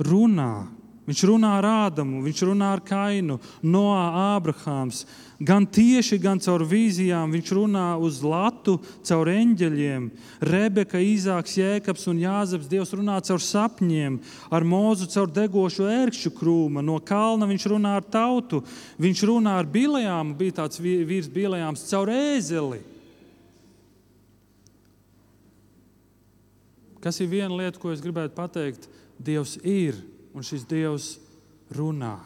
runā 0.00 0.68
Viņš 1.08 1.22
runā 1.24 1.54
ar 1.56 1.64
Ādamu, 1.64 2.18
viņš 2.20 2.40
runā 2.50 2.66
ar 2.74 2.82
Kainu, 2.84 3.38
Noā, 3.64 4.34
Ābrahāms. 4.36 5.06
Gan 5.40 5.64
tieši, 5.64 6.18
gan 6.20 6.40
caur 6.44 6.66
vīzijām 6.68 7.32
viņš 7.32 7.52
runā 7.56 7.84
uz 8.04 8.18
latu, 8.20 8.74
caur 9.08 9.30
eņģeļiem. 9.32 10.10
Rebeka, 10.44 11.00
Īzāks, 11.00 11.56
Jēkabs 11.56 12.04
un 12.12 12.20
Jāzeps. 12.20 12.68
Dievs 12.68 12.92
runā 12.92 13.16
caur 13.24 13.40
sapņiem, 13.40 14.20
ar 14.52 14.68
mūzu 14.68 15.08
caur 15.14 15.32
degošu 15.32 15.88
ērkšķu 15.88 16.34
krūmu. 16.36 16.84
No 16.84 16.98
kalna 17.00 17.48
viņš 17.48 17.68
runā 17.72 17.96
ar 18.02 18.04
tautu. 18.04 18.60
Viņš 19.00 19.24
runā 19.32 19.56
ar 19.62 19.72
bilējām, 19.78 20.36
bija 20.36 20.60
tāds 20.60 20.82
vīrs 20.82 21.32
bilējām, 21.32 21.80
caur 21.88 22.12
ēzeli. 22.12 22.84
Kas 27.02 27.20
ir 27.22 27.30
viena 27.30 27.54
lieta, 27.54 27.78
ko 27.78 27.92
es 27.94 28.02
gribētu 28.02 28.34
pateikt? 28.36 28.88
Dievs 29.18 29.56
ir 29.66 29.98
un 30.34 30.46
šis 30.46 30.64
Dievs 30.68 31.12
runā. 31.74 32.16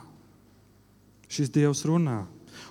Šis 1.32 1.52
Dievs 1.52 1.84
runā. 1.88 2.22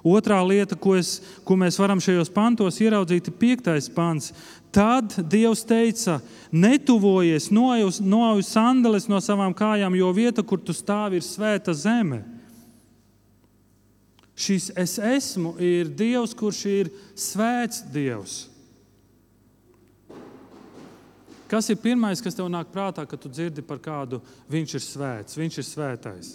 Otrā 0.06 0.40
lieta, 0.46 0.78
ko, 0.78 0.96
es, 0.98 1.20
ko 1.46 1.58
mēs 1.58 1.78
varam 1.82 2.02
šajos 2.02 2.30
pantos 2.34 2.80
ieraudzīt, 2.82 3.30
ir 3.30 3.38
piektais 3.38 3.90
pants. 3.94 4.32
Tad 4.74 5.14
Dievs 5.30 5.66
teica, 5.68 6.20
netuvojies, 6.54 7.50
noauj 7.52 8.46
sandalis 8.48 9.10
no 9.12 9.20
savām 9.22 9.54
kājām, 9.58 9.98
jo 9.98 10.12
vieta, 10.16 10.46
kur 10.46 10.62
tu 10.62 10.74
stāvi, 10.74 11.20
ir 11.20 11.26
svēta 11.26 11.76
zeme. 11.78 12.24
Šis 14.42 14.72
es 14.80 14.96
esmu 14.98 15.54
ir 15.62 15.92
Dievs, 15.94 16.34
kurš 16.38 16.64
ir 16.72 16.94
svēts 17.18 17.84
Dievs. 17.94 18.51
Kas 21.52 21.68
ir 21.68 21.82
pirmais, 21.84 22.22
kas 22.24 22.38
tev 22.38 22.48
nāk 22.48 22.70
prātā, 22.72 23.04
kad 23.04 23.20
tu 23.20 23.28
dzirdi 23.28 23.60
par 23.68 23.82
kādu, 23.84 24.22
viņš 24.48 24.76
ir 24.78 24.84
svēts, 24.86 25.36
viņš 25.36 25.58
ir 25.60 25.66
svētais? 25.68 26.30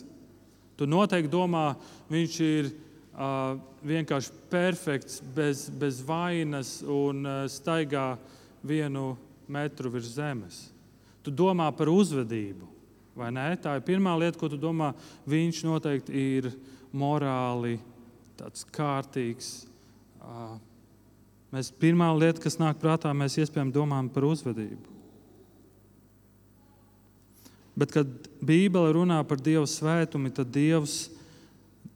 Tu 0.76 0.84
noteikti 0.84 1.30
domā, 1.32 1.70
viņš 2.12 2.34
ir 2.44 2.66
uh, 2.68 3.54
vienkārši 3.80 4.34
perfekts, 4.52 5.22
bez, 5.34 5.70
bez 5.72 6.02
vainas 6.04 6.82
un 6.84 7.22
uh, 7.24 7.36
staigā 7.48 8.18
vienu 8.60 9.14
metru 9.48 9.88
virs 9.94 10.10
zemes. 10.18 10.58
Tu 11.24 11.32
domā 11.32 11.70
par 11.72 11.88
uzvedību, 11.88 12.68
vai 13.16 13.30
ne? 13.32 13.46
Tā 13.56 13.78
ir 13.78 13.86
pirmā 13.86 14.12
lieta, 14.20 14.36
ko 14.36 14.50
tu 14.52 14.58
domā. 14.60 14.90
Viņš 15.24 15.62
noteikti 15.64 16.26
ir 16.36 16.50
morāli 16.92 17.78
tāds 18.36 18.68
kārtīgs. 18.68 19.48
Uh, 20.20 20.58
mēs 21.56 21.72
pirmā 21.72 22.10
lieta, 22.18 22.44
kas 22.44 22.60
nāk 22.60 22.76
prātā, 22.84 23.14
mēs 23.16 23.38
iespējams 23.40 23.74
domājam 23.78 24.12
par 24.12 24.28
uzvedību. 24.28 24.95
Bet, 27.76 27.92
kad 27.92 28.08
Bībele 28.40 28.94
runā 28.96 29.18
par 29.28 29.40
Dieva 29.44 29.66
svētumu, 29.68 30.30
tad, 30.32 30.48
Dievs, 30.54 31.10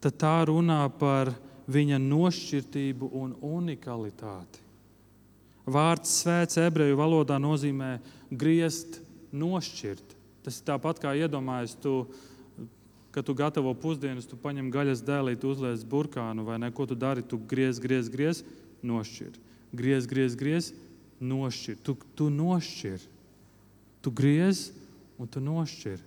tad 0.01 0.19
tā 0.21 0.35
runā 0.45 0.83
par 1.01 1.33
viņa 1.71 1.97
nošķirtību 2.01 3.09
un 3.17 3.33
unikalitāti. 3.41 4.61
Vārds 5.71 6.21
svēts 6.23 6.57
ebreju 6.61 6.97
valodā 6.99 7.37
nozīmē 7.41 7.95
griezt, 8.29 8.99
nošķirt. 9.31 10.17
Tas 10.41 10.57
ir 10.57 10.67
tāpat 10.67 10.99
kā 11.01 11.13
iedomājies, 11.17 11.75
tu, 11.81 12.07
kad 13.13 13.25
tu 13.27 13.35
gatavo 13.37 13.73
pusdienas, 13.77 14.27
tu 14.29 14.39
paņem 14.41 14.71
gaļas 14.73 15.03
dēlīti, 15.05 15.47
uzliec 15.47 15.85
burkānu 15.87 16.45
vai 16.47 16.57
ne, 16.61 16.71
ko 16.73 16.87
tu 16.89 16.97
dari, 16.97 17.21
tu 17.21 17.37
griez, 17.37 17.79
griez, 17.81 18.09
griez, 18.09 18.43
nošķir. 18.85 19.37
Griez, 19.77 20.09
griez, 20.09 20.35
griez, 20.35 20.71
nošķir. 21.21 21.77
Tu, 21.85 21.95
tu 22.17 22.29
nošķir. 22.33 23.05
Tu 24.01 24.13
griez, 24.17 24.71
un 25.21 25.29
tu 25.29 25.43
nošķiri. 25.43 26.01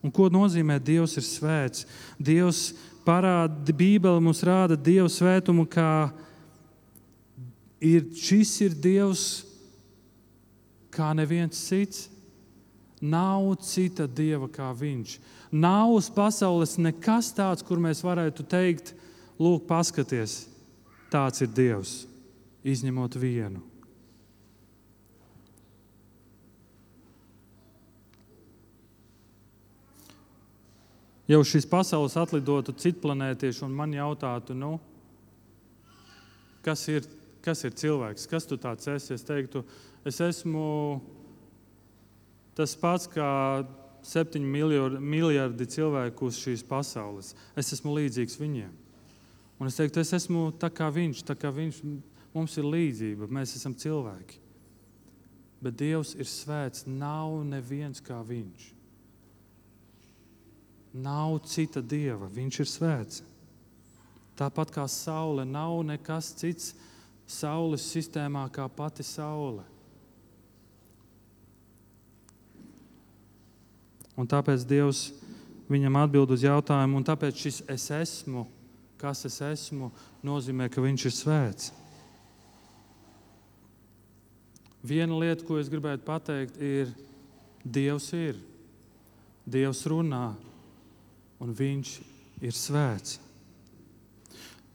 Un 0.00 0.12
ko 0.14 0.30
nozīmē 0.32 0.78
Dievs 0.80 1.18
ir 1.20 1.26
svēts? 1.26 1.84
Dievs 2.16 2.70
parāda, 3.04 3.74
Bībele 3.76 4.22
mums 4.22 4.40
rāda 4.46 4.78
Dieva 4.78 5.10
svētumu, 5.12 5.66
kā 5.68 6.08
ir, 7.82 8.06
šis 8.16 8.54
ir 8.64 8.76
Dievs 8.80 9.26
kā 10.94 11.12
neviens 11.16 11.60
cits. 11.68 12.08
Nav 13.00 13.54
cita 13.64 14.04
dieva 14.04 14.44
kā 14.52 14.66
viņš. 14.76 15.14
Nav 15.56 15.94
uz 15.96 16.10
pasaules 16.12 16.76
nekas 16.76 17.30
tāds, 17.32 17.64
kur 17.64 17.80
mēs 17.80 18.02
varētu 18.04 18.44
teikt, 18.44 18.92
lūk, 19.40 19.64
paskaties, 19.70 20.42
tāds 21.08 21.40
ir 21.40 21.48
Dievs, 21.56 21.94
izņemot 22.60 23.16
vienu. 23.16 23.69
Ja 31.30 31.38
uz 31.38 31.50
šīs 31.52 31.68
pasaules 31.70 32.16
atlidotu 32.18 32.74
citplanētieši 32.74 33.64
un 33.66 33.74
man 33.78 33.94
jautātu, 33.94 34.56
nu, 34.58 34.74
kas, 36.66 36.82
ir, 36.90 37.06
kas 37.44 37.62
ir 37.68 37.76
cilvēks, 37.78 38.26
kas 38.30 38.48
tu 38.50 38.58
tāds 38.60 38.90
esi, 38.90 39.14
es 39.14 39.26
teiktu, 39.26 39.62
es 40.04 40.18
esmu 40.24 40.66
tas 42.58 42.74
pats 42.76 43.06
kā 43.08 43.30
septiņi 44.04 44.98
miljardi 44.98 45.66
cilvēku 45.70 46.28
uz 46.30 46.40
šīs 46.40 46.64
pasaules. 46.66 47.34
Es 47.58 47.72
esmu 47.76 47.94
līdzīgs 47.98 48.38
viņiem. 48.40 48.72
Un 49.60 49.68
es 49.68 49.76
teiktu, 49.76 50.00
es 50.00 50.14
esmu 50.16 50.48
tā 50.56 50.70
kā 50.72 50.88
viņš, 50.92 51.22
tā 51.28 51.36
kā 51.36 51.52
viņš 51.52 51.82
mums 52.34 52.56
ir 52.56 52.68
līdzība, 52.68 53.28
mēs 53.28 53.54
esam 53.58 53.76
cilvēki. 53.76 54.40
Bet 55.60 55.76
Dievs 55.76 56.14
ir 56.16 56.28
svēts, 56.28 56.86
nav 56.88 57.42
neviens 57.44 58.00
kā 58.00 58.22
viņš. 58.24 58.70
Nav 60.94 61.38
cita 61.46 61.82
dieva, 61.82 62.26
viņš 62.26 62.60
ir 62.62 62.68
svēts. 62.68 63.22
Tāpat 64.38 64.72
kā 64.74 64.86
saule, 64.88 65.44
nav 65.44 65.82
nekas 65.86 66.32
cits 66.40 66.72
saules 67.30 67.84
sistēmā 67.92 68.46
kā 68.54 68.66
pati 68.72 69.04
saule. 69.06 69.62
Un 74.18 74.28
tāpēc 74.28 74.64
Dievs 74.68 75.10
viņam 75.70 76.00
atbild 76.02 76.34
uz 76.34 76.42
jautājumu, 76.44 76.98
un 76.98 77.06
tāpēc 77.06 77.44
šis 77.44 77.60
es 77.70 77.86
esmu, 77.94 78.44
kas 79.00 79.22
es 79.28 79.38
esmu, 79.44 79.92
nozīmē, 80.26 80.66
ka 80.68 80.82
viņš 80.82 81.06
ir 81.06 81.14
svēts. 81.14 81.70
Viena 84.84 85.16
lieta, 85.20 85.44
ko 85.44 85.60
es 85.60 85.70
gribētu 85.72 86.04
pateikt, 86.04 86.56
ir, 86.60 86.90
Dievs 87.60 88.08
ir. 88.16 88.38
Dievs 89.44 89.82
runā, 89.88 90.32
un 91.40 91.56
viņš 91.56 91.96
ir 92.44 92.54
svēts. 92.54 93.18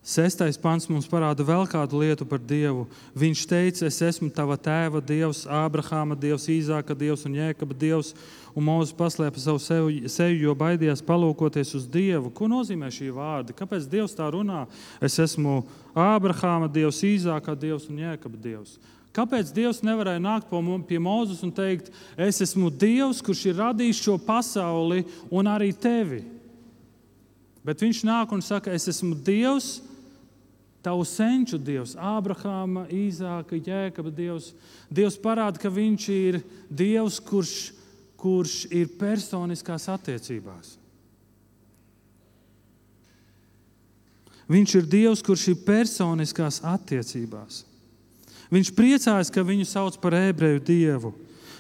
Sestais 0.05 0.53
pants 0.61 0.85
mums 0.85 1.07
parāda 1.09 1.41
vēl 1.41 1.63
kādu 1.65 1.97
lietu 2.03 2.27
par 2.29 2.37
Dievu. 2.37 2.83
Viņš 3.17 3.39
teica, 3.49 3.87
es 3.87 3.95
esmu 4.05 4.27
tava 4.29 4.53
tēva 4.53 4.99
Dievs, 5.01 5.47
Ābrahāma 5.49 6.13
Dievs, 6.13 6.45
Īzāka 6.45 6.93
Dievs 6.93 7.23
un 7.25 7.33
Jēkaba 7.39 7.73
Dievs. 7.73 8.11
Un 8.53 8.67
Mozus 8.67 8.93
paslēpa 8.95 9.41
savu 9.41 9.57
seju, 9.57 10.35
jo 10.37 10.53
baidījās 10.55 11.01
palūkoties 11.03 11.73
uz 11.79 11.87
Dievu. 11.89 12.29
Ko 12.29 12.45
nozīmē 12.45 12.91
šī 12.93 13.09
vārdi? 13.17 13.57
Kāpēc 13.57 13.89
Dievs 13.89 14.13
tā 14.13 14.29
runā? 14.29 14.67
Es 15.01 15.17
esmu 15.17 15.63
Ābrahāma 15.97 16.69
Dievs, 16.69 17.01
Īzāka 17.01 17.57
Dievs 17.57 17.89
un 17.89 18.05
Jēkaba 18.05 18.37
Dievs. 18.45 18.77
Kāpēc 19.15 19.49
Dievs 19.57 19.81
nevarēja 19.81 20.21
nākt 20.21 20.53
pie 20.85 21.01
Mozus 21.01 21.41
un 21.41 21.49
teikt, 21.49 21.89
es 22.13 22.45
esmu 22.45 22.69
Dievs, 22.69 23.25
kurš 23.25 23.47
ir 23.49 23.57
radījis 23.57 24.05
šo 24.05 24.19
pasauli 24.21 25.01
un 25.33 25.49
arī 25.49 25.73
tevi? 25.73 26.34
Bet 27.65 27.81
viņš 27.81 28.03
nāk 28.05 28.33
un 28.35 28.43
saka, 28.45 28.73
es 28.77 28.85
esmu 28.91 29.15
Dievs, 29.25 29.79
tavu 30.85 31.01
senču 31.09 31.57
Dievs, 31.57 31.95
Ābrahāma, 31.97 32.85
Īzāka, 32.93 33.57
Jēkaba 33.57 34.13
Dievs. 34.13 34.51
Dievs 34.93 35.17
parāda, 35.17 35.57
ka 35.61 35.71
Viņš 35.73 36.07
ir 36.13 36.41
Dievs, 36.69 37.17
kurš, 37.25 37.55
kurš 38.21 38.65
ir 38.69 38.91
personiskās 38.99 39.89
attiecībās. 39.89 40.75
Viņš 44.45 44.75
ir 44.77 44.85
Dievs, 44.85 45.25
kurš 45.25 45.47
ir 45.55 45.63
personiskās 45.65 46.61
attiecībās. 46.61 47.63
Viņš 48.53 48.71
priecājas, 48.77 49.31
ka 49.33 49.41
viņu 49.41 49.65
sauc 49.65 49.97
par 50.01 50.13
ebreju 50.19 50.61
dievu. 50.61 51.15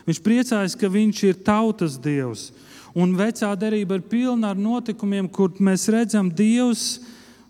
Viņš 0.05 0.21
priecājas, 0.21 0.75
ka 0.77 0.89
viņš 0.91 1.23
ir 1.25 1.39
tautas 1.41 1.97
dievs. 1.97 2.51
Un 2.95 3.11
vecā 3.19 3.49
derība 3.59 3.97
ir 3.99 4.05
pilna 4.07 4.53
ar 4.53 4.59
notikumiem, 4.59 5.27
kur 5.27 5.51
mēs 5.59 5.89
redzam, 5.91 6.29
Dievs 6.31 7.01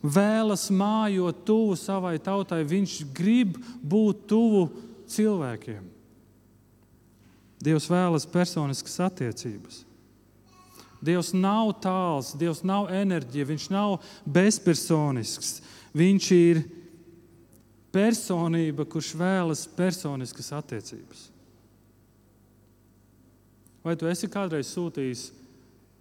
vēlas 0.01 0.71
mājot 0.73 1.43
tuvu 1.45 1.75
savai 1.77 2.17
tautai. 2.17 2.63
Viņš 2.65 2.95
grib 3.13 3.59
būt 3.85 4.25
tuvu 4.31 4.67
cilvēkiem. 5.13 5.83
Dievs 7.61 7.85
vēlas 7.89 8.25
personiskas 8.29 8.97
attiecības. 9.05 9.83
Dievs 11.05 11.29
nav 11.37 11.75
tāls, 11.83 12.33
Dievs 12.37 12.63
nav 12.65 12.89
enerģija, 12.93 13.45
Viņš 13.45 13.69
nav 13.73 13.99
bezpersonisks. 14.25 15.59
Viņš 15.95 16.31
ir 16.35 16.63
personība, 17.93 18.87
kurš 18.89 19.13
vēlas 19.15 19.63
personiskas 19.77 20.51
attiecības. 20.57 21.29
Vai 23.85 23.93
tu 23.95 24.09
esi 24.09 24.27
kādreiz 24.31 24.73
sūtījis 24.73 25.29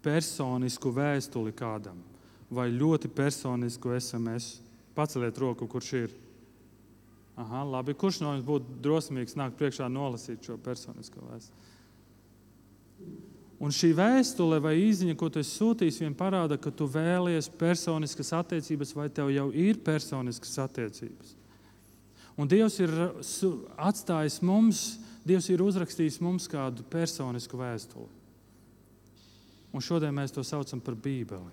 personisku 0.05 0.93
vēstuli 0.95 1.53
kādam? 1.57 2.01
vai 2.55 2.71
ļoti 2.73 3.11
personisku 3.13 3.95
SMS. 3.99 4.61
Paceliet 4.95 5.39
roku, 5.39 5.67
kurš 5.71 5.93
ir. 5.99 6.15
Aha, 7.41 7.65
labi. 7.67 7.97
Kurš 7.99 8.21
no 8.23 8.35
jums 8.35 8.47
būtu 8.47 8.79
drosmīgs 8.83 9.35
nākt 9.39 9.59
priekšā 9.59 9.89
nolasīt 9.91 10.45
šo 10.47 10.59
personisko 10.63 11.23
vēstuli? 11.27 11.63
Un 13.65 13.73
šī 13.75 13.93
vēstule 13.97 14.59
vai 14.63 14.75
īziņa, 14.83 15.15
ko 15.19 15.31
tu 15.33 15.41
esi 15.41 15.57
sūtījis, 15.57 16.01
vien 16.03 16.15
parāda, 16.19 16.59
ka 16.61 16.71
tu 16.75 16.87
vēlies 16.91 17.49
personiskas 17.59 18.33
attiecības, 18.37 18.93
vai 18.95 19.09
tev 19.15 19.31
jau 19.33 19.49
ir 19.51 19.79
personiskas 19.83 20.59
attiecības. 20.63 21.35
Un 22.39 22.51
Dievs 22.51 22.81
ir 22.83 22.93
atstājis 23.79 24.41
mums, 24.43 24.85
Dievs 25.25 25.49
ir 25.49 25.63
uzrakstījis 25.65 26.21
mums 26.21 26.47
kādu 26.51 26.85
personisku 26.93 27.59
vēstuli. 27.61 28.11
Un 29.75 29.83
šodien 29.83 30.15
mēs 30.15 30.35
to 30.35 30.45
saucam 30.47 30.83
par 30.85 30.95
Bībeli. 30.95 31.51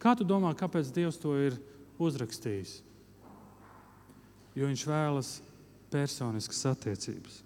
Kā 0.00 0.14
tu 0.16 0.24
domā, 0.26 0.52
kāpēc 0.56 0.92
Dievs 0.94 1.18
to 1.20 1.34
ir 1.36 1.58
uzrakstījis? 2.00 2.78
Jo 4.54 4.70
Viņš 4.70 4.84
vēlas 4.86 5.32
personiskas 5.90 6.62
attiecības. 6.70 7.42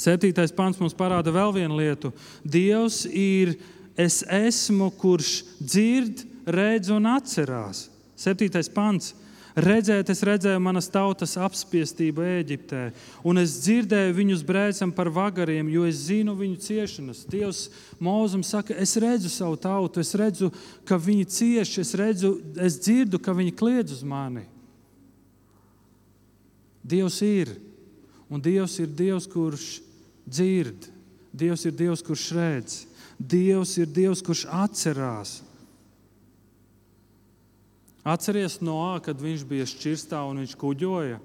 Septītais 0.00 0.54
pants 0.56 0.80
mums 0.80 0.96
parāda 0.96 1.32
vēl 1.34 1.52
vienu 1.58 1.76
lietu. 1.76 2.12
Dievs 2.40 3.02
ir 3.10 3.56
es 4.00 4.22
esmu, 4.24 4.88
kurš 4.96 5.42
dzird, 5.60 6.22
redz 6.48 6.88
un 6.94 7.08
atcerās. 7.10 7.88
Septītais 8.16 8.70
pants. 8.72 9.12
Redzēt, 9.58 10.12
es 10.12 10.20
redzēju 10.22 10.60
manas 10.62 10.86
tautas 10.92 11.32
apspiestību 11.40 12.22
Eģiptē, 12.22 12.82
un 13.26 13.40
es 13.42 13.56
dzirdēju 13.64 14.14
viņus 14.14 14.44
brēcam 14.46 14.92
par 14.94 15.10
vagariem, 15.10 15.72
jo 15.72 15.82
es 15.88 16.04
zinu 16.06 16.36
viņu 16.38 16.60
ciešanas. 16.62 17.24
Dievs 17.30 17.64
Mozum 17.98 18.44
saka, 18.46 18.76
es 18.78 18.94
redzu 19.02 19.32
savu 19.32 19.58
tautu, 19.58 20.04
es 20.04 20.14
redzu, 20.14 20.52
ka 20.86 21.00
viņi 21.00 21.26
cieš, 21.26 21.74
es, 21.82 21.92
redzu, 21.98 22.36
es 22.62 22.78
dzirdu, 22.78 23.18
ka 23.18 23.34
viņi 23.34 23.56
kliedz 23.58 23.98
uz 23.98 24.06
mani. 24.06 24.46
Dievs 26.86 27.18
ir, 27.26 27.56
un 28.30 28.40
Dievs 28.40 28.78
ir 28.78 28.94
Dievs, 28.94 29.26
kurš 29.30 29.80
dzird, 30.30 30.86
Dievs 31.34 31.66
ir 31.66 31.74
Dievs, 31.74 32.06
kurš 32.06 32.30
redz, 32.38 32.80
Dievs 33.18 33.76
ir 33.82 33.90
Dievs, 33.90 34.22
kurš 34.22 34.46
atcerās. 34.46 35.40
Atcerieties 38.04 38.60
no 38.64 38.78
A, 38.88 39.00
kad 39.04 39.20
viņš 39.20 39.44
bija 39.48 39.66
šķirstā 39.68 40.22
un 40.28 40.40
viņš 40.40 40.54
kuģoja. 40.60 41.18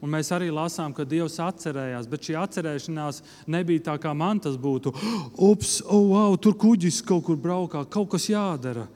Un 0.00 0.08
mēs 0.14 0.30
arī 0.32 0.48
lasām, 0.48 0.94
ka 0.96 1.04
Dievs 1.04 1.36
atcerējās, 1.44 2.08
bet 2.08 2.24
šī 2.24 2.36
atcerēšanās 2.40 3.20
nebija 3.52 3.84
tā, 3.90 3.98
kā 4.00 4.14
man 4.16 4.40
tas 4.40 4.56
būtu. 4.56 4.94
Ups, 5.50 5.80
oh, 5.84 6.14
wow, 6.14 6.38
tur 6.40 6.56
kuģis 6.58 7.02
kaut 7.06 7.26
kur 7.28 7.36
braukā, 7.36 7.84
kaut 7.84 8.08
kas 8.14 8.30
jādara. 8.32 8.86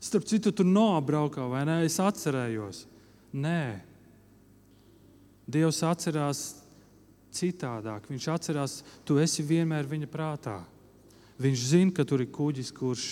Starp 0.00 0.28
citu, 0.30 0.52
tur 0.54 0.68
nobraukā, 0.68 1.48
vai 1.50 1.64
ne? 1.66 1.80
Es 1.88 1.98
atcerējos. 2.00 2.84
Nē, 3.36 3.82
Dievs 5.46 5.82
atcerās 5.86 6.40
citādāk. 7.34 8.08
Viņš 8.10 8.30
atcerās, 8.32 8.80
tu 9.06 9.18
esi 9.22 9.44
vienmēr 9.46 9.86
viņa 9.86 10.08
prātā. 10.10 10.56
Viņš 11.42 11.66
zina, 11.70 11.92
ka 11.94 12.06
tur 12.08 12.22
ir 12.24 12.32
kuģis, 12.32 12.72
kurš 12.74 13.06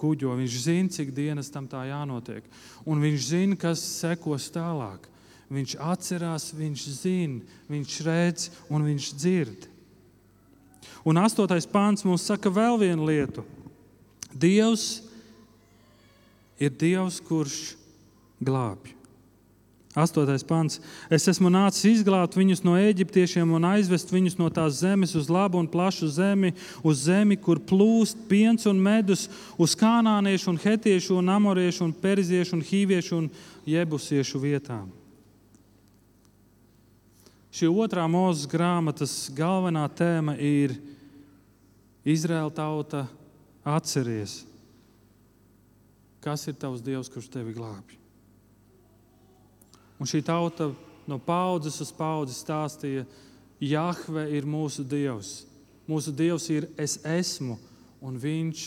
kuģo. 0.00 0.34
Viņš 0.40 0.58
zina, 0.64 0.92
cik 0.96 1.12
dienas 1.16 1.52
tam 1.52 1.68
tā 1.70 1.84
jānotiek. 1.90 2.46
Un 2.88 3.02
viņš 3.04 3.26
zina, 3.28 3.58
kas 3.60 3.82
sekos 4.00 4.48
tālāk. 4.54 5.06
Viņš 5.50 5.76
atcerās, 5.82 6.52
viņš 6.54 6.86
zina, 6.94 7.58
viņš 7.70 7.98
redz 8.06 8.48
un 8.70 8.86
viņš 8.86 9.10
dzird. 9.18 9.66
Un 11.04 11.18
astotais 11.18 11.66
pāns 11.66 12.04
mums 12.06 12.26
saka 12.28 12.52
vēl 12.52 12.78
vienu 12.82 13.08
lietu. 13.08 13.44
Dievs 14.30 15.00
ir 16.60 16.70
Dievs, 16.76 17.18
kurš 17.24 17.74
glābj. 18.38 18.99
Astotais 19.90 20.44
pants. 20.46 20.78
Es 21.10 21.24
esmu 21.26 21.50
nācis 21.50 21.88
izglābt 21.96 22.36
viņus 22.38 22.60
no 22.62 22.76
eģiptiešiem 22.78 23.50
un 23.56 23.64
aizvest 23.72 24.12
viņus 24.14 24.36
no 24.38 24.46
tās 24.54 24.78
zemes 24.84 25.16
uz 25.18 25.26
labu 25.26 25.58
un 25.58 25.66
plašu 25.66 26.06
zemi, 26.14 26.52
uz 26.86 27.02
zemi, 27.08 27.34
kur 27.34 27.58
plūst 27.58 28.22
piens 28.30 28.68
un 28.70 28.78
medus, 28.78 29.26
uz 29.58 29.74
kanāniešu, 29.74 30.52
un 30.52 30.62
hetiešu, 30.62 31.18
un 31.18 31.34
amoriešu, 31.34 31.88
un 31.88 31.96
perziešu, 32.06 32.54
un 32.60 32.64
hīviešu 32.70 33.18
un 33.18 33.28
jebusiešu 33.66 34.38
vietām. 34.46 34.86
Šī 37.50 37.66
otrā 37.66 38.06
mūzes 38.06 38.46
grāmatas 38.46 39.14
galvenā 39.34 39.88
tēma 39.90 40.38
ir 40.38 40.78
Izraēla 42.06 42.54
tauta 42.54 43.08
atceries, 43.66 44.44
kas 46.22 46.46
ir 46.46 46.54
tavs 46.54 46.84
Dievs, 46.84 47.10
kurš 47.10 47.26
tevi 47.34 47.58
glābj. 47.58 47.99
Un 50.00 50.08
šī 50.08 50.22
tauta 50.24 50.70
no 51.08 51.18
paudzes 51.20 51.80
uz 51.84 51.92
paudzi 51.92 52.36
stāstīja, 52.36 53.04
Jahve 53.60 54.22
ir 54.32 54.46
mūsu 54.48 54.80
Dievs. 54.88 55.42
Mūsu 55.84 56.14
Dievs 56.16 56.46
ir 56.48 56.70
es 56.80 56.96
esmu, 57.04 57.58
un 58.00 58.16
Viņš 58.16 58.62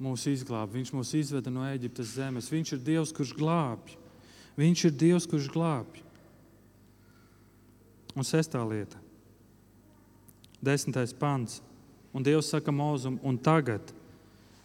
mūs 0.00 0.24
izglāba. 0.30 0.72
Viņš 0.72 0.92
mūs 0.96 1.12
izveda 1.18 1.52
no 1.52 1.66
Eģiptes 1.68 2.14
zemes. 2.16 2.48
Viņš 2.48 2.72
ir 2.78 2.84
Dievs, 2.86 3.12
kurš 3.12 3.34
glābj. 3.36 3.98
Viņš 4.56 4.86
ir 4.88 4.96
Dievs, 5.02 5.28
kurš 5.28 5.50
glābj. 5.52 6.00
Un 8.16 8.26
sestā 8.26 8.62
lieta, 8.66 8.98
desmitais 10.64 11.12
pants. 11.14 11.60
Un 12.10 12.24
Dievs 12.26 12.48
saka 12.50 12.72
Mozum, 12.74 13.20
un 13.22 13.36
tagad 13.38 13.92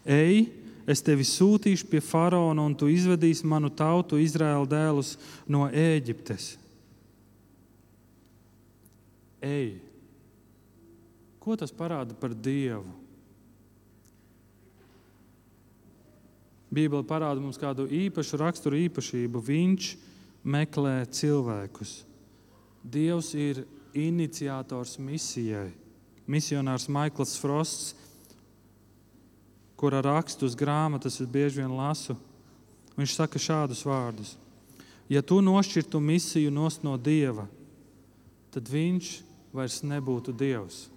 ej, 0.06 0.48
es 0.88 1.02
tevi 1.06 1.26
sūtīšu 1.26 1.90
pie 1.90 2.02
faraona, 2.04 2.66
un 2.66 2.76
tu 2.78 2.90
izvedīsi 2.92 3.48
manu 3.50 3.72
tautu, 3.74 4.20
Izraēla 4.22 4.68
dēlus, 4.70 5.16
no 5.50 5.66
Ēģiptes. 5.70 6.54
Ej! 9.46 9.76
Ko 11.42 11.54
tas 11.58 11.74
parāda 11.74 12.16
par 12.18 12.34
Dievu? 12.34 12.90
Bībele 16.74 17.06
parāda 17.08 17.40
mums 17.40 17.60
kādu 17.62 17.86
īpašu 17.86 18.40
raksturu 18.42 18.80
īpašību. 18.88 19.42
Viņš 19.46 19.92
meklē 20.46 21.06
cilvēkus. 21.14 22.02
Dievs 22.82 23.32
ir 23.38 23.64
iniciators 23.96 24.98
misijai. 25.02 25.70
Misionārs 26.26 26.90
Maikls 26.90 27.36
Frosts 27.40 27.94
kura 29.86 30.02
rakstus 30.02 30.56
grāmatas 30.58 31.20
es 31.22 31.30
bieži 31.30 31.62
vien 31.62 31.70
lasu. 31.78 32.16
Viņš 32.98 33.12
saka 33.14 33.38
šādus 33.38 33.84
vārdus: 33.86 34.32
Ja 35.06 35.22
tu 35.22 35.38
nošķirtu 35.46 36.00
misiju 36.02 36.50
no 36.50 36.98
dieva, 36.98 37.46
tad 38.50 38.66
viņš 38.66 39.12
vairs 39.54 39.84
nebūtu 39.86 40.34
dievs. 40.34 40.88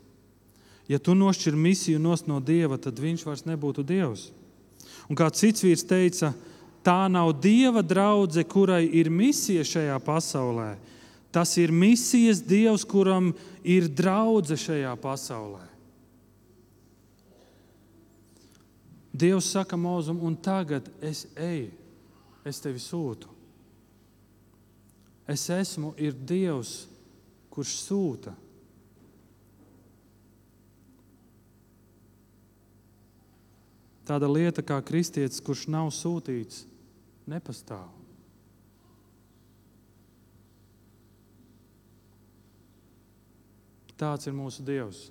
Ja 0.88 0.96
tu 0.98 1.12
nošķir 1.12 1.52
misiju 1.52 2.00
no 2.00 2.40
dieva, 2.40 2.78
tad 2.78 2.96
viņš 2.96 3.26
vairs 3.28 3.44
nebūtu 3.44 3.84
dievs. 3.84 4.30
Un 5.04 5.16
kā 5.16 5.28
cits 5.28 5.60
vīrs 5.60 5.84
teica, 5.84 6.32
tā 6.80 7.12
nav 7.12 7.34
dieva 7.42 7.82
draudzene, 7.84 8.48
kurai 8.48 8.86
ir 8.88 9.10
misija 9.12 9.68
šajā 9.68 10.00
pasaulē. 10.00 10.78
Tas 11.30 11.58
ir 11.60 11.68
misijas 11.68 12.40
dievs, 12.40 12.88
kuram 12.88 13.34
ir 13.60 13.84
draudzene 13.84 14.56
šajā 14.56 14.96
pasaulē. 14.96 15.68
Dievs 19.18 19.50
saka 19.50 19.76
mūzum, 19.78 20.20
un 20.22 20.36
tagad 20.38 20.86
es 21.02 21.24
eju, 21.34 21.72
es 22.46 22.60
tevi 22.62 22.78
sūtu. 22.82 23.30
Es 25.28 25.48
esmu 25.52 25.92
Dievs, 26.28 26.86
kurš 27.52 27.74
sūta. 27.82 28.34
Tāda 34.08 34.30
lieta 34.30 34.64
kā 34.64 34.78
kristietis, 34.80 35.42
kurš 35.44 35.66
nav 35.68 35.90
sūtīts, 35.92 36.62
nepastāv. 37.28 37.90
Tāds 43.98 44.30
ir 44.30 44.36
mūsu 44.38 44.64
Dievs. 44.64 45.08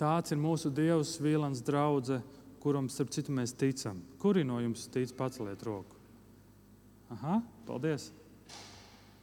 Tāds 0.00 0.34
ir 0.34 0.40
mūsu 0.42 0.72
Dievs, 0.74 1.14
Vīlans 1.22 1.62
draugs, 1.62 2.16
kuram, 2.64 2.88
starp 2.90 3.12
citu, 3.14 3.34
mēs 3.36 3.52
ticam. 3.54 4.00
Kuri 4.18 4.42
no 4.46 4.58
jums 4.62 4.88
tic, 4.90 5.12
paceliet 5.14 5.62
roku? 5.62 5.94
Aha, 7.14 7.38
paldies! 7.68 8.08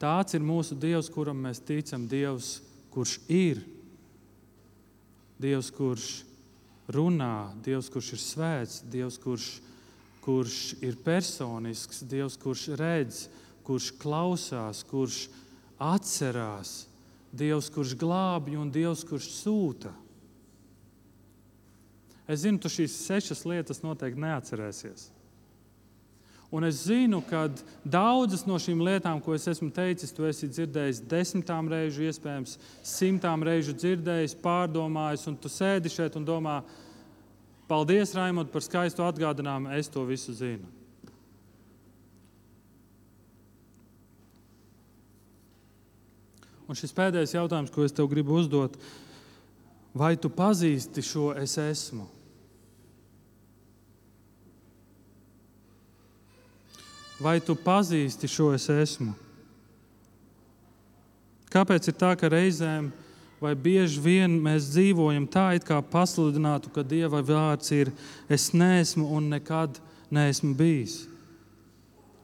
Tāds 0.02 0.34
ir 0.34 0.42
mūsu 0.42 0.74
Dievs, 0.78 1.10
kuram 1.12 1.38
mēs 1.44 1.60
ticam. 1.62 2.08
Dievs, 2.10 2.56
kurš 2.94 3.18
ir, 3.30 3.60
Dievs, 5.42 5.68
kurš 5.74 6.06
runā, 6.90 7.52
Dievs, 7.62 7.90
kurš 7.92 8.12
ir 8.16 8.22
svēts, 8.22 8.80
Dievs, 8.90 9.18
kurš, 9.22 9.46
kurš 10.24 10.58
ir 10.82 10.98
personisks, 11.04 12.02
Dievs, 12.08 12.38
kurš 12.40 12.68
redz, 12.78 13.26
kurš 13.66 13.92
klausās, 14.02 14.82
kurš 14.90 15.26
atcerās, 15.82 16.86
Dievs, 17.30 17.70
kurš 17.74 17.94
glābj 17.98 18.58
un 18.58 18.72
Dievs, 18.74 19.04
kurš 19.06 19.30
sūta. 19.36 19.94
Es 22.30 22.44
zinu, 22.44 22.60
tu 22.62 22.70
šīs 22.70 22.94
sešas 23.06 23.42
lietas 23.48 23.82
noteikti 23.82 24.22
neatcerēsies. 24.22 25.08
Un 26.52 26.66
es 26.68 26.82
zinu, 26.84 27.22
ka 27.24 27.46
daudzas 27.80 28.44
no 28.44 28.58
šīm 28.60 28.82
lietām, 28.84 29.22
ko 29.24 29.32
es 29.32 29.46
esmu 29.48 29.70
teicis, 29.72 30.12
tu 30.12 30.26
esi 30.28 30.50
dzirdējis 30.52 31.00
desmitām 31.08 31.70
reižu, 31.72 32.04
iespējams, 32.10 32.58
simtām 32.84 33.40
reižu 33.48 33.72
dzirdējis, 33.72 34.36
pārdomājis, 34.44 35.24
un 35.30 35.38
tu 35.40 35.48
sēdi 35.48 35.88
šeit 35.88 36.18
un 36.20 36.28
domā, 36.28 36.58
paldies, 37.70 38.12
Raimond, 38.12 38.52
par 38.52 38.66
skaistu 38.66 39.00
atgādinājumu. 39.06 39.72
Es 39.80 39.88
to 39.88 40.04
visu 40.04 40.36
zinu. 40.36 40.68
Un 46.68 46.76
šis 46.76 46.92
pēdējais 46.96 47.32
jautājums, 47.32 47.72
ko 47.72 47.88
es 47.88 47.96
tev 47.96 48.12
gribu 48.12 48.36
uzdot, 48.40 48.76
vai 49.94 50.16
tu 50.16 50.30
pazīsti 50.32 51.04
šo 51.04 51.30
es 51.38 51.58
esmu? 51.60 52.08
vai 57.22 57.38
tu 57.40 57.54
pazīsti 57.54 58.28
šo 58.30 58.50
es 58.56 58.66
esmu? 58.72 59.14
Kāpēc 61.52 61.90
ir 61.90 61.96
tā, 62.00 62.12
ka 62.18 62.30
reizēm 62.32 62.90
vai 63.42 63.52
bieži 63.58 64.00
vien 64.02 64.38
mēs 64.42 64.70
dzīvojam 64.72 65.26
tā, 65.30 65.52
it 65.58 65.66
kā 65.68 65.78
pasludinātu, 65.92 66.72
ka 66.72 66.84
Dieva 66.86 67.22
vārds 67.26 67.72
ir 67.74 67.92
es 68.32 68.50
neesmu 68.56 69.06
un 69.16 69.28
nekad 69.34 69.78
neesmu 70.14 70.54
bijis? 70.58 71.02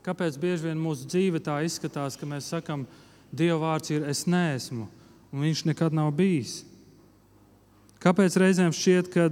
Kāpēc 0.07 0.39
bieži 0.41 0.71
vien 0.71 0.81
mūsu 0.81 1.09
dzīve 1.11 1.43
tā 1.45 1.59
izskatās, 1.67 2.17
ka 2.17 2.27
mēs 2.27 2.49
sakam, 2.55 2.87
Dieva 3.29 3.61
vārds 3.67 3.93
ir 3.93 4.07
es 4.09 4.25
neesmu 4.31 4.89
un 5.29 5.45
viņš 5.45 5.67
nekad 5.69 5.95
nav 5.95 6.15
bijis? 6.17 6.63
Kāpēc 8.03 8.37
reizēm 8.39 8.75
šķiet, 8.75 9.11
ka 9.11 9.29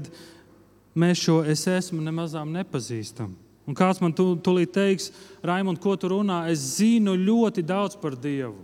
mēs 0.99 1.23
šo 1.23 1.41
es 1.47 1.67
esmu 1.71 2.01
nemazām 2.03 2.51
nepazīstam? 2.55 3.35
Un 3.67 3.75
kāds 3.75 3.99
man 4.03 4.15
tūlīt 4.15 4.73
teiks, 4.75 5.11
Raimond, 5.43 5.81
ko 5.83 5.97
tu 5.99 6.11
runā? 6.13 6.45
Es 6.51 6.63
zinu 6.79 7.17
ļoti 7.19 7.65
daudz 7.67 7.99
par 7.99 8.15
Dievu. 8.15 8.63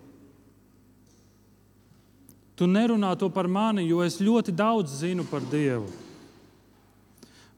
Tu 2.54 2.68
nerunā 2.70 3.14
to 3.18 3.26
par 3.32 3.48
mani, 3.50 3.88
jo 3.88 4.02
es 4.04 4.20
ļoti 4.22 4.54
daudz 4.54 5.00
zinu 5.00 5.24
par 5.26 5.42
Dievu. 5.50 5.88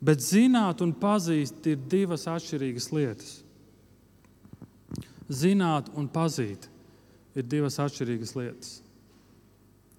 Bet 0.05 0.21
zināt 0.25 0.81
un 0.85 0.93
pazīt 0.97 1.67
ir 1.69 1.81
divas 1.91 2.27
atšķirīgas 2.29 2.91
lietas. 2.93 3.33
Zināt 5.29 5.89
un 5.97 6.09
pazīt 6.13 6.69
ir 7.37 7.45
divas 7.49 7.79
atšķirīgas 7.81 8.35
lietas. 8.37 8.73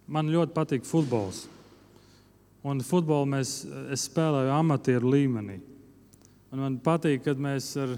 Man 0.05 0.29
ļoti 0.29 0.53
patīk 0.53 0.85
futbols. 0.85 1.45
Un 2.65 2.81
futbolu 2.81 3.27
mēs 3.29 3.59
spēlējam 4.01 4.55
amatieru 4.57 5.11
līmenī. 5.13 5.59
Un 6.55 6.61
man 6.63 6.77
patīk, 6.79 7.19
kad 7.25 7.41
mēs 7.41 7.67
ar, 7.77 7.91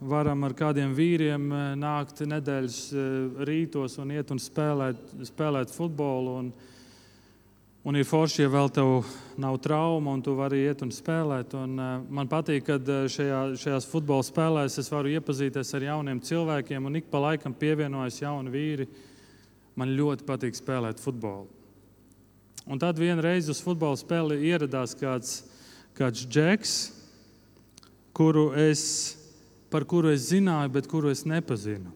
varam 0.00 0.46
ar 0.46 0.54
kādiem 0.56 0.94
vīriem 0.96 1.42
eh, 1.52 1.66
nākt 1.76 2.22
nedēļas 2.24 2.78
eh, 2.90 3.04
rītos 3.44 3.98
un 4.00 4.14
iet 4.16 4.32
un 4.34 4.40
spēlēt, 4.42 5.12
spēlēt 5.28 5.74
futbolu. 5.74 6.38
Un, 6.40 6.48
un 7.84 8.00
ir 8.00 8.08
forši, 8.08 8.40
ja 8.46 8.54
vēl 8.54 8.72
tev 8.72 9.12
nav 9.38 9.60
trauma, 9.60 10.16
un 10.16 10.24
tu 10.24 10.34
vari 10.38 10.64
iet 10.64 10.80
un 10.86 10.90
spēlēt. 10.96 11.54
Un, 11.60 11.76
uh, 11.76 11.92
man 12.08 12.32
patīk, 12.32 12.64
ka 12.66 12.80
šajā, 13.12 13.44
šajās 13.60 13.90
futbola 13.92 14.24
spēlēs 14.24 14.80
es 14.80 14.90
varu 14.90 15.12
iepazīties 15.12 15.76
ar 15.76 15.88
jauniem 15.90 16.24
cilvēkiem, 16.24 16.88
un 16.88 16.98
ik 17.02 17.12
pa 17.12 17.20
laikam 17.28 17.54
pievienojas 17.54 18.22
jauni 18.24 18.56
vīri. 18.56 18.90
Man 19.76 19.92
ļoti 19.94 20.26
patīk 20.28 20.56
spēlēt 20.56 21.04
futbolu. 21.04 21.59
Un 22.68 22.78
tad 22.78 22.98
vienreiz 23.00 23.48
uz 23.48 23.62
futbola 23.64 23.96
spēli 23.96 24.40
ieradās 24.50 24.92
kāds, 24.98 25.40
kāds 25.96 26.26
džeks, 26.28 26.74
kuru 28.12 28.50
es, 28.58 28.82
par 29.72 29.86
kuru 29.88 30.12
es 30.12 30.28
zināju, 30.28 30.74
bet 30.74 30.90
kuru 30.90 31.10
es 31.12 31.24
nepazinu. 31.24 31.94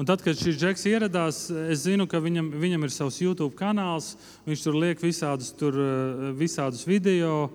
Un 0.00 0.06
tad, 0.08 0.22
kad 0.24 0.38
šis 0.38 0.56
džeks 0.56 0.86
ieradās, 0.88 1.38
es 1.68 1.82
zinu, 1.84 2.06
ka 2.08 2.22
viņam, 2.24 2.46
viņam 2.56 2.86
ir 2.86 2.92
savs 2.94 3.18
YouTube 3.20 3.52
kanāls. 3.58 4.14
Viņš 4.46 4.62
tur 4.64 4.78
liek 4.80 5.02
visādus, 5.02 5.50
tur, 5.52 5.76
eh, 5.76 6.30
visādus 6.38 6.86
video. 6.88 7.50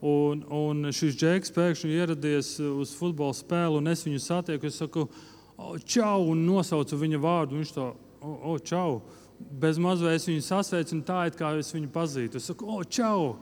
Un, 0.00 0.40
un 0.48 0.88
šis 0.96 1.12
džeks 1.20 1.52
pēkšņi 1.52 1.92
ieradies 1.92 2.54
uz 2.64 2.94
futbola 2.96 3.36
spēli, 3.36 3.76
un 3.82 3.92
es 3.92 4.06
viņu 4.06 4.20
satieku. 4.24 4.64
Es 4.64 4.80
saku, 4.80 5.10
čau, 5.84 6.30
un 6.32 6.46
nosaucu 6.46 6.96
viņa 6.96 7.20
vārdu. 7.20 7.58
Viņš 7.60 7.74
to, 7.76 7.90
oh, 8.22 8.38
oh, 8.48 8.56
čau. 8.64 9.02
Bez 9.40 9.78
mazliet 9.80 10.26
viņu 10.28 10.42
sasveicu, 10.44 11.00
tā 11.06 11.24
it 11.30 11.36
kā 11.38 11.54
es 11.58 11.72
viņu 11.72 11.88
pazītu. 11.94 12.40
Es 12.40 12.48
saku, 12.50 12.66
oh, 12.68 12.82
čau! 12.84 13.36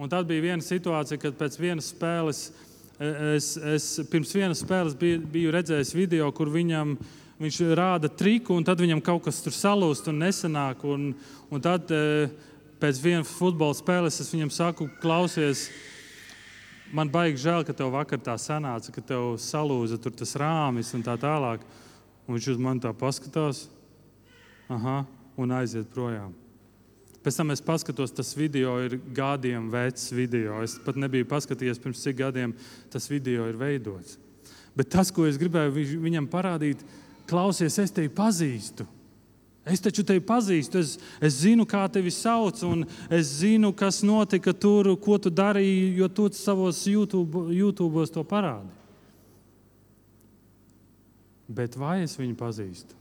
Un 0.00 0.08
tad 0.08 0.28
bija 0.28 0.46
viena 0.46 0.64
situācija, 0.64 1.18
kad 1.20 1.34
pēc 1.36 1.58
vienas 1.60 1.90
spēles, 1.92 2.44
e, 2.96 3.10
es, 3.36 3.50
es 3.58 3.88
pirms 4.08 4.30
vienas 4.32 4.62
spēles 4.62 4.94
biju, 4.96 5.18
biju 5.28 5.50
redzējis 5.52 5.92
video, 5.92 6.30
kur 6.32 6.48
viņam, 6.48 6.94
viņš 7.42 7.58
rāda 7.76 8.08
triku, 8.08 8.54
un 8.56 8.64
tad 8.64 8.80
viņam 8.80 9.02
kaut 9.04 9.26
kas 9.26 9.42
tur 9.44 9.52
salūst 9.52 10.08
un 10.08 10.22
nesanāk. 10.22 10.86
Un, 10.88 11.10
un 11.50 11.64
tad 11.64 11.90
e, 11.92 12.30
pēc 12.80 13.02
vienas 13.02 13.34
futbola 13.34 13.76
spēles 13.76 14.22
es 14.22 14.32
viņam 14.32 14.54
saku, 14.56 14.88
klausies, 15.02 15.66
man 16.96 17.10
baigi 17.12 17.42
žēl, 17.44 17.66
ka 17.66 17.76
tev 17.76 17.92
vakar 17.92 18.22
tā 18.24 18.38
sanāca, 18.40 18.94
ka 18.94 19.04
tev 19.04 19.34
salūza 19.42 20.00
tas 20.00 20.36
rāmis 20.40 20.94
un 20.96 21.04
tā 21.04 21.18
tālāk. 21.20 21.66
Un 22.30 22.36
viņš 22.36 22.52
uz 22.52 22.58
mani 22.62 22.78
tā 22.78 22.92
paskatās, 22.94 23.64
aha, 24.70 25.00
un 25.34 25.50
aiziet 25.56 25.88
projām. 25.90 26.30
Pēc 27.24 27.40
tam 27.40 27.50
es 27.50 27.60
paskatos, 27.60 28.14
tas 28.14 28.30
video 28.38 28.76
ir 28.84 28.94
gadiem 29.16 29.66
vecs 29.72 30.12
video. 30.14 30.60
Es 30.62 30.76
pat 30.80 30.94
nebiju 30.94 31.26
paskatījies, 31.26 31.80
pirms 31.82 32.04
cik 32.06 32.20
gadiem 32.22 32.54
tas 32.92 33.10
video 33.10 33.48
ir 33.50 33.58
veidots. 33.58 34.14
Bet 34.78 34.92
tas, 34.94 35.10
ko 35.10 35.26
es 35.26 35.40
gribēju 35.42 35.98
viņam 36.06 36.30
parādīt, 36.30 36.86
klausies, 37.26 37.80
es 37.82 37.98
tevi 37.98 38.12
pazīstu. 38.14 38.86
Es 39.66 39.82
taču 39.82 40.06
tevi 40.06 40.22
pazīstu, 40.22 40.78
es, 40.78 40.94
es 41.18 41.42
zinu, 41.42 41.66
kā 41.68 41.82
tevi 41.92 42.14
sauc, 42.14 42.62
un 42.64 42.86
es 43.10 43.40
zinu, 43.42 43.74
kas 43.74 44.04
notika 44.06 44.54
tur, 44.54 44.94
ko 45.02 45.18
tu 45.18 45.34
darīji, 45.34 45.96
jo 45.98 46.08
tu 46.14 46.30
savos 46.38 46.86
YouTube, 46.86 47.50
YouTube 47.58 48.06
to 48.14 48.22
parādi. 48.22 48.79
Bet 51.50 51.74
vai 51.78 52.02
es 52.04 52.14
viņu 52.18 52.36
pazīstu? 52.38 53.00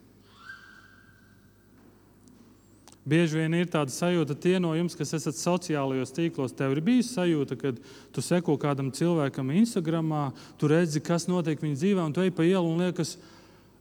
Bieži 3.10 3.40
vien 3.40 3.54
ir 3.58 3.70
tāda 3.72 3.94
sajūta, 3.94 4.36
tie 4.38 4.58
no 4.62 4.76
jums, 4.78 4.94
kas 4.98 5.16
esat 5.18 5.38
sociālajos 5.40 6.12
tīklos, 6.14 6.54
tev 6.54 6.76
ir 6.76 6.82
bijusi 6.86 7.16
sajūta, 7.16 7.58
ka 7.58 7.72
tu 8.14 8.22
seko 8.22 8.58
kādam 8.62 8.92
cilvēkam 8.94 9.50
Instagram, 9.56 10.12
tu 10.60 10.70
redzi, 10.70 11.02
kas 11.02 11.26
notiek 11.30 11.62
viņa 11.64 11.80
dzīvē, 11.80 12.06
un 12.06 12.14
tu 12.14 12.22
ej 12.22 12.34
pa 12.36 12.46
ielu 12.46 12.70
un 12.70 12.84
liekas, 12.84 13.16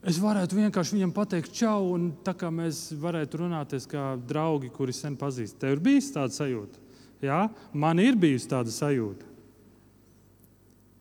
es 0.01 0.21
varētu 0.23 0.61
vienkārši 0.61 0.97
viņam 0.97 1.15
pateikt, 1.17 1.53
čau, 1.61 1.91
un 1.97 2.13
tā 2.25 2.33
kā 2.39 2.49
mēs 2.55 2.87
varētu 3.03 3.43
runāties 3.43 3.89
kā 3.91 4.13
draugi, 4.31 4.71
kuri 4.73 4.97
sen 4.97 5.19
pazīst. 5.21 5.59
Tev 5.61 5.77
ir 5.77 5.85
bijusi 5.91 6.15
tāda 6.15 6.33
sajūta. 6.39 6.87
Jā, 7.25 7.43
man 7.75 8.01
ir 8.01 8.17
bijusi 8.17 8.49
tāda 8.49 8.73
sajūta. 8.73 9.27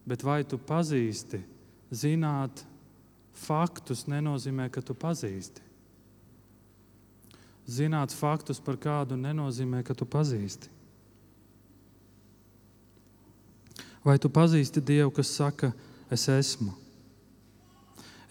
Bet 0.08 0.23
vai 0.25 0.41
tu 0.47 0.60
pazīsti, 0.60 1.39
zināt 1.95 2.65
faktus, 3.38 4.06
nenozīmē, 4.10 4.67
ka 4.73 4.82
tu 4.82 4.95
pazīsti. 4.97 5.63
Zināt 7.67 8.15
faktus 8.15 8.62
par 8.63 8.80
kādu 8.80 9.17
nenozīmē, 9.19 9.84
ka 9.84 9.95
tu 9.97 10.08
pazīsti. 10.08 10.71
Vai 14.08 14.15
tu 14.23 14.32
pazīsti 14.32 14.80
Dievu, 14.80 15.12
kas 15.12 15.34
saka, 15.36 15.73
es 16.12 16.23
esmu? 16.32 16.71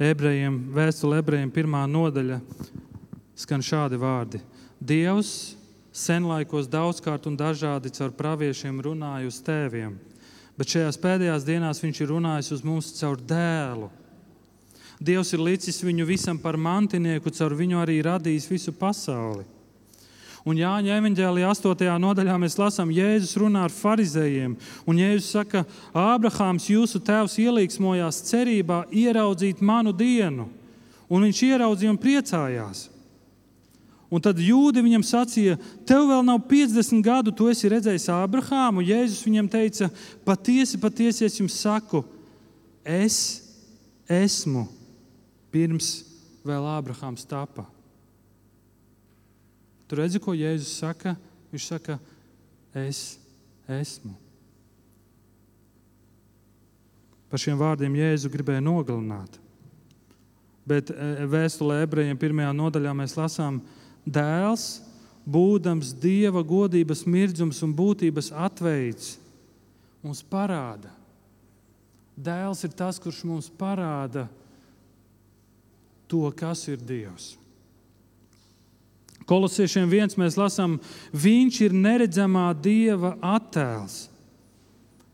Ebrejiem, 0.01 0.57
vēstule 0.73 1.21
ebrejiem, 1.21 1.53
pirmā 1.53 1.83
nodaļa 1.89 2.41
skan 3.37 3.65
šādi 3.65 4.01
vārdi. 4.01 4.41
Dievs 4.81 5.57
senlaikos 5.97 6.69
daudzkārt 6.69 7.29
un 7.29 7.37
dažādi 7.37 7.93
caur 7.97 8.13
praviešiem 8.17 8.81
runāja 8.85 9.29
uz 9.29 9.39
tēviem, 9.45 9.95
bet 10.57 10.73
šajās 10.73 11.01
pēdējās 11.01 11.47
dienās 11.49 11.81
viņš 11.85 12.03
ir 12.03 12.13
runājis 12.13 12.53
uz 12.57 12.65
mums 12.65 12.93
caur 12.97 13.21
dēlu 13.21 13.89
Dievs 14.97 15.35
ir 15.37 15.43
licis 15.45 15.83
viņu 15.85 16.07
visam 16.09 16.39
par 16.41 16.57
mantinieku, 16.57 17.31
caur 17.35 17.53
viņu 17.57 17.83
arī 17.83 17.99
radījis 18.07 18.49
visu 18.49 18.73
pasauli. 18.73 19.45
Un 20.47 20.61
Jāņa 20.61 20.95
evanģēlijā 21.01 21.49
8. 21.51 21.89
nodaļā 21.99 22.37
mēs 22.39 22.55
lasām, 22.55 22.93
Jēzus 22.95 23.35
runā 23.43 23.65
ar 23.67 23.73
farizējiem. 23.75 24.53
Un 24.87 25.01
Jēzus 25.01 25.33
saka, 25.35 25.65
Ābrahāms, 25.91 26.69
jūsu 26.71 27.01
tēvs, 27.03 27.35
ielīgsmojās 27.43 28.23
cerībā 28.29 28.85
ieraudzīt 28.95 29.59
manu 29.59 29.91
dienu. 29.91 30.47
Un 31.11 31.27
viņš 31.27 31.41
ieraudzīja 31.49 31.91
un 31.91 31.99
priecājās. 31.99 32.85
Un 34.07 34.23
tad 34.23 34.39
jūdi 34.39 34.85
viņam 34.87 35.03
sacīja, 35.03 35.59
tev 35.83 36.07
vēl 36.13 36.23
nav 36.23 36.39
50 36.47 37.03
gadu, 37.03 37.35
tu 37.35 37.51
esi 37.51 37.73
redzējis 37.73 38.07
Ābrahāmu. 38.15 38.87
Jēzus 38.87 39.27
viņam 39.27 39.51
teica, 39.51 39.91
patiesi, 40.25 40.79
patiesi 40.79 41.27
es 41.27 41.41
jums 41.43 41.59
saku, 41.59 42.05
es 42.87 43.19
esmu 44.07 44.69
pirms 45.55 45.91
vēl 46.47 46.67
Ābrahāms 46.77 47.27
tapa. 47.29 47.67
Tur 49.87 50.03
redzi, 50.03 50.21
ko 50.23 50.35
Jēzus 50.35 50.79
saka? 50.81 51.15
Viņš 51.53 51.67
saka, 51.71 51.99
es 52.75 53.19
esmu. 53.71 54.15
Par 57.31 57.43
šiem 57.43 57.59
vārdiem 57.59 57.99
Jēzu 57.99 58.31
gribēja 58.31 58.63
nogalināt. 58.63 59.39
Bet 60.67 60.91
e, 60.91 61.27
vēstulē 61.31 61.83
ebrejiem 61.85 62.19
pirmajā 62.19 62.51
nodaļā 62.55 62.95
mēs 62.99 63.15
lasām, 63.19 63.61
dēls, 64.07 64.81
būdams 65.27 65.93
dieva 66.03 66.43
godības 66.47 67.05
mirdzums 67.07 67.63
un 67.67 67.75
būtības 67.75 68.33
atveids, 68.35 69.17
mums 70.03 70.23
parāda. 70.27 70.91
Dēls 72.17 72.63
ir 72.67 72.75
tas, 72.75 72.99
kurš 73.03 73.23
mums 73.29 73.51
parāda, 73.59 74.27
to, 76.11 76.29
kas 76.37 76.67
ir 76.71 76.81
Dievs. 76.83 77.35
Kolosiešiem 79.27 79.91
viens 79.91 80.15
mēs 80.15 80.37
lasām, 80.39 80.77
viņš 81.11 81.63
ir 81.67 81.73
neredzamā 81.75 82.53
Dieva 82.63 83.17
attēls. 83.35 84.07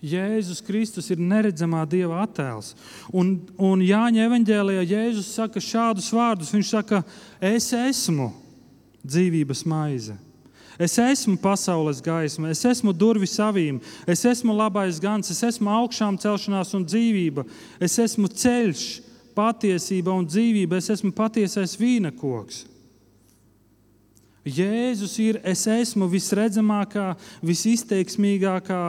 Jēzus 0.03 0.61
Kristus 0.67 1.09
ir 1.15 1.21
neredzamā 1.23 1.85
Dieva 1.89 2.25
attēls. 2.25 2.75
Un, 3.15 3.37
un 3.57 3.81
Jāņa 3.87 4.27
evanģēlijā 4.27 4.83
Jēzus 4.91 5.31
saka 5.39 5.63
šādus 5.63 6.11
vārdus. 6.13 6.51
Viņš 6.53 6.75
saka, 6.75 7.01
es 7.41 7.71
esmu 7.77 8.33
dzīvības 9.07 9.65
maize. 9.71 10.19
Es 10.83 10.97
esmu 10.99 11.37
pasaules 11.39 12.01
gaisma, 12.03 12.51
es 12.51 12.65
esmu 12.67 12.95
durvis 12.97 13.37
savīm, 13.37 13.79
es 14.09 14.25
esmu 14.27 14.55
labais 14.57 14.99
gans, 15.03 15.29
es 15.31 15.43
esmu 15.45 15.71
augšām 15.71 16.17
celšanās 16.19 16.73
un 16.75 16.87
dzīvība, 16.89 17.45
es 17.79 17.99
esmu 18.01 18.31
ceļš, 18.33 18.87
patiesība 19.37 20.15
un 20.15 20.27
dzīvība. 20.29 20.79
Es 20.79 20.91
esmu 20.95 21.13
patiesais 21.17 21.77
vīna 21.81 22.13
koks. 22.15 22.67
Jēzus 24.43 25.15
ir, 25.23 25.39
es 25.47 25.63
esmu 25.71 26.09
visredzamākā, 26.11 27.13
visizteiksmīgākā 27.47 28.81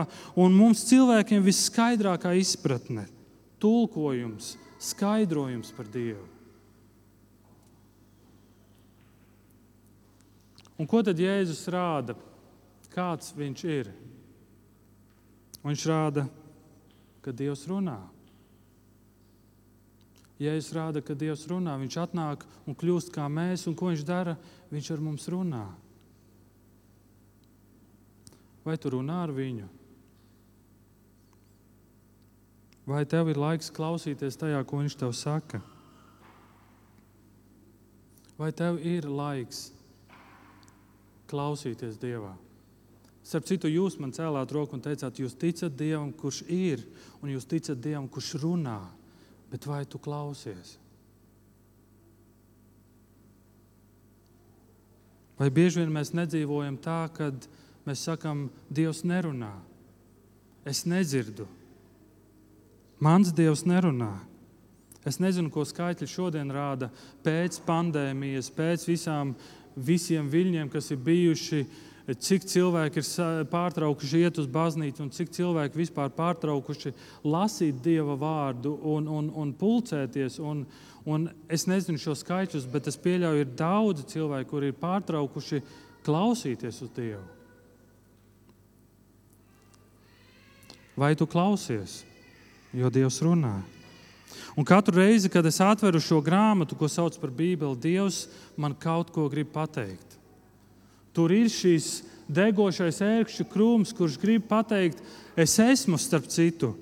un 0.42 0.56
mums 0.58 0.82
cilvēkiem 0.90 1.44
visskaidrākā 1.46 2.34
izpratne, 2.42 3.06
tulkojums, 3.62 4.56
skaidrojums 4.82 5.70
par 5.78 5.92
Dievu. 5.94 6.26
Un 10.74 10.90
ko 10.90 11.04
tad 11.06 11.22
Jēzus 11.22 11.62
rāda? 11.70 12.18
Kāds 12.94 13.30
viņš 13.38 13.62
ir? 13.70 13.92
Viņš 15.64 15.86
rāda, 15.88 16.26
ka 17.24 17.32
Dievs 17.32 17.64
runā. 17.70 18.00
Jēzus 20.42 20.74
rāda, 20.74 21.02
ka 21.06 21.14
Dievs 21.14 21.46
runā, 21.50 21.76
Viņš 21.78 21.98
atnāk 22.02 22.44
un 22.66 22.76
kļūst 22.76 23.14
kā 23.14 23.28
mēs, 23.30 23.68
un 23.70 23.76
ko 23.78 23.92
Viņš 23.92 24.06
dara? 24.08 24.38
Viņš 24.74 24.92
ar 24.96 25.04
mums 25.04 25.28
runā. 25.30 25.66
Vai 28.64 28.78
tu 28.80 28.94
runā 28.96 29.24
ar 29.26 29.34
viņu? 29.36 29.68
Vai 32.88 33.04
tev 33.08 33.30
ir 33.32 33.40
laiks 33.40 33.72
klausīties 33.72 34.36
tajā, 34.40 34.60
ko 34.68 34.82
viņš 34.82 34.96
tev 35.00 35.14
saka? 35.16 35.62
Vai 38.36 38.50
tev 38.52 38.80
ir 38.84 39.08
laiks 39.08 39.70
klausīties 41.32 42.00
Dievā? 42.02 42.34
Starp 43.24 43.48
citu, 43.48 43.72
jūs 43.72 43.96
man 44.04 44.12
cēlāt 44.12 44.52
roku 44.52 44.76
un 44.76 44.84
teicāt, 44.84 45.22
jūs 45.22 45.38
ticat 45.40 45.72
Dievam, 45.80 46.12
kurš 46.12 46.42
ir, 46.52 46.84
un 47.24 47.32
jūs 47.32 47.48
ticat 47.48 47.80
Dievam, 47.80 48.10
kurš 48.12 48.34
runā 48.44 48.82
bet 49.54 49.68
vai 49.70 49.84
tu 49.86 50.02
klausies? 50.02 50.80
Vai 55.38 55.52
bieži 55.54 55.84
vien 55.84 55.94
mēs 55.94 56.14
nedzīvojam 56.18 56.80
tā, 56.82 57.06
ka 57.14 57.30
mēs 57.86 58.06
sakām, 58.08 58.48
Dievs 58.74 59.04
nerunā, 59.06 59.54
es 60.66 60.86
nedzirdu, 60.90 61.46
mans 63.04 63.34
Dievs 63.36 63.66
nerunā. 63.70 64.14
Es 65.04 65.20
nezinu, 65.20 65.52
ko 65.52 65.66
skaitļi 65.68 66.08
šodien 66.08 66.52
rāda 66.54 66.88
pēc 67.26 67.58
pandēmijas, 67.68 68.48
pēc 68.56 68.86
visām, 68.88 69.34
visiem 69.76 70.30
viļņiem, 70.32 70.70
kas 70.72 70.94
ir 70.96 71.02
bijuši 71.04 71.66
cik 72.04 72.44
cilvēki 72.52 73.00
ir 73.00 73.46
pārtraukuši 73.48 74.24
iet 74.26 74.40
uz 74.42 74.48
baznīcu 74.52 75.06
un 75.06 75.12
cik 75.16 75.30
cilvēki 75.32 75.80
vispār 75.80 76.10
pārtraukuši 76.12 76.92
lasīt 77.24 77.80
Dieva 77.84 78.18
vārdu 78.20 78.74
un, 78.76 79.08
un, 79.08 79.30
un 79.32 79.54
pulcēties. 79.56 80.36
Un, 80.44 80.66
un 81.08 81.30
es 81.48 81.64
nezinu 81.70 82.02
šo 82.02 82.16
skaitļus, 82.20 82.68
bet 82.72 82.90
es 82.92 83.00
pieļauju, 83.00 83.46
ir 83.46 83.54
daudzi 83.56 84.04
cilvēki, 84.12 84.50
kuri 84.50 84.72
ir 84.74 84.82
pārtraukuši 84.82 85.62
klausīties 86.04 86.82
uz 86.84 86.92
Dievu. 86.92 87.24
Vai 91.00 91.16
tu 91.18 91.26
klausies, 91.26 92.04
jo 92.76 92.92
Dievs 92.94 93.22
runā? 93.24 93.62
Un 94.60 94.68
katru 94.68 95.00
reizi, 95.00 95.32
kad 95.32 95.46
es 95.48 95.58
atveru 95.64 96.02
šo 96.04 96.20
grāmatu, 96.22 96.76
ko 96.78 96.90
sauc 96.92 97.16
par 97.22 97.32
Bībeli, 97.34 97.80
Dievs 97.80 98.28
man 98.60 98.76
kaut 98.76 99.10
ko 99.16 99.30
grib 99.32 99.50
pateikt. 99.56 100.20
Tur 101.14 101.32
ir 101.32 101.50
šis 101.52 102.02
degošais 102.34 103.02
ērkšķu 103.06 103.46
krūms, 103.52 103.94
kurš 103.96 104.18
grib 104.22 104.48
pateikt, 104.50 105.02
es 105.38 105.56
esmu 105.62 106.00
starp 106.02 106.26
citu, 106.32 106.74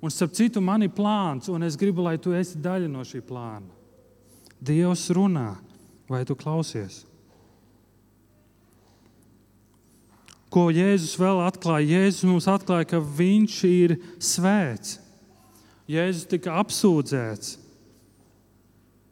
un 0.00 0.12
starp 0.12 0.32
citu 0.36 0.62
man 0.64 0.86
ir 0.86 0.94
plāns, 0.96 1.50
un 1.52 1.66
es 1.66 1.76
gribu, 1.76 2.04
lai 2.06 2.16
tu 2.18 2.32
esi 2.36 2.60
daļa 2.62 2.88
no 2.88 3.04
šī 3.04 3.20
plāna. 3.26 3.68
Dievs 4.56 5.10
runā, 5.12 5.58
vai 6.08 6.22
tu 6.24 6.36
klausies? 6.38 7.04
Ko 10.48 10.70
Jēzus 10.72 11.18
vēl 11.20 11.42
atklāja? 11.44 11.98
Jēzus 11.98 12.24
mums 12.24 12.46
atklāja, 12.48 12.86
ka 12.88 13.02
Viņš 13.02 13.56
ir 13.68 13.96
svēts. 14.22 14.96
Jēzus 15.90 16.24
tika 16.30 16.54
apsūdzēts 16.62 17.58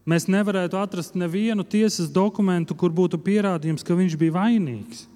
Mēs 0.05 0.27
nevarētu 0.29 0.77
atrast 0.77 1.15
nevienu 1.17 1.65
tiesas 1.65 2.11
dokumentu, 2.13 2.77
kur 2.77 2.93
būtu 2.93 3.17
pierādījums, 3.25 3.85
ka 3.85 3.97
viņš 3.97 4.17
bija 4.21 4.37
vainīgs. 4.37 5.07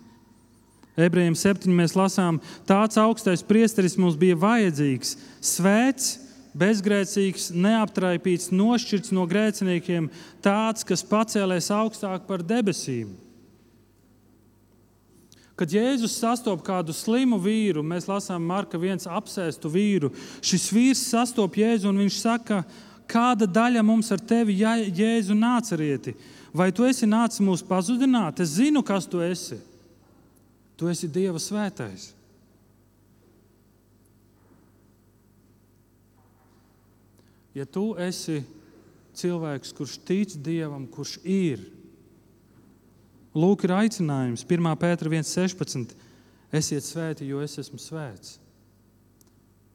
Ebrejiem 0.99 1.37
7. 1.39 1.69
mēs 1.71 1.95
lasām, 1.95 2.41
tāds 2.67 2.99
augstais 2.99 3.45
priesteris 3.47 3.95
mums 4.01 4.17
bija 4.19 4.35
vajadzīgs, 4.41 5.13
svēts, 5.45 6.17
bezgrēcīgs, 6.59 7.53
neaptraipīts, 7.55 8.51
nošķirts 8.51 9.15
no 9.15 9.29
grēciniekiem, 9.31 10.09
tāds, 10.43 10.83
kas 10.89 11.05
pacēlēs 11.07 11.71
augstāk 11.75 12.27
par 12.27 12.43
debesīm. 12.43 13.13
Kad 15.59 15.73
Jēzus 15.75 16.15
sastopas 16.21 16.67
kādu 16.67 16.95
slimu 16.95 17.39
vīru, 17.43 17.83
mēs 17.83 18.07
lasām 18.07 18.45
Marka 18.47 18.79
viens 18.79 19.09
apsēstu 19.11 19.71
vīru. 19.71 20.13
Šis 20.39 20.69
vīrs 20.71 21.01
sastopas 21.11 21.59
Jēzu 21.59 21.91
un 21.91 21.99
viņš 22.05 22.19
saka, 22.23 22.61
kāda 23.09 23.49
daļa 23.49 23.83
mums 23.87 24.11
ar 24.15 24.21
tevi, 24.21 24.59
Jēzu, 24.61 25.37
nācerieti? 25.39 26.15
Vai 26.55 26.71
tu 26.73 26.87
esi 26.89 27.09
nācis 27.09 27.43
mūs 27.45 27.65
pazudināt? 27.67 28.43
Es 28.45 28.57
zinu, 28.57 28.83
kas 28.85 29.09
tu 29.09 29.23
esi. 29.25 29.59
Tu 30.79 30.89
esi 30.89 31.09
Dieva 31.11 31.41
svētais. 31.43 32.13
Ja 37.57 37.67
tu 37.67 37.91
esi 37.99 38.45
cilvēks, 39.19 39.75
kurš 39.75 39.99
tic 40.07 40.37
Dievam, 40.45 40.87
kurš 40.87 41.17
ir, 41.27 41.65
Lūk, 43.39 43.67
ir 43.67 43.75
aicinājums 43.77 44.43
1. 44.49 44.69
pētera 44.81 45.13
1,16. 45.13 45.93
Esiet 46.59 46.87
svēti, 46.87 47.29
jo 47.29 47.43
es 47.45 47.59
esmu 47.61 47.79
svēts. 47.79 48.39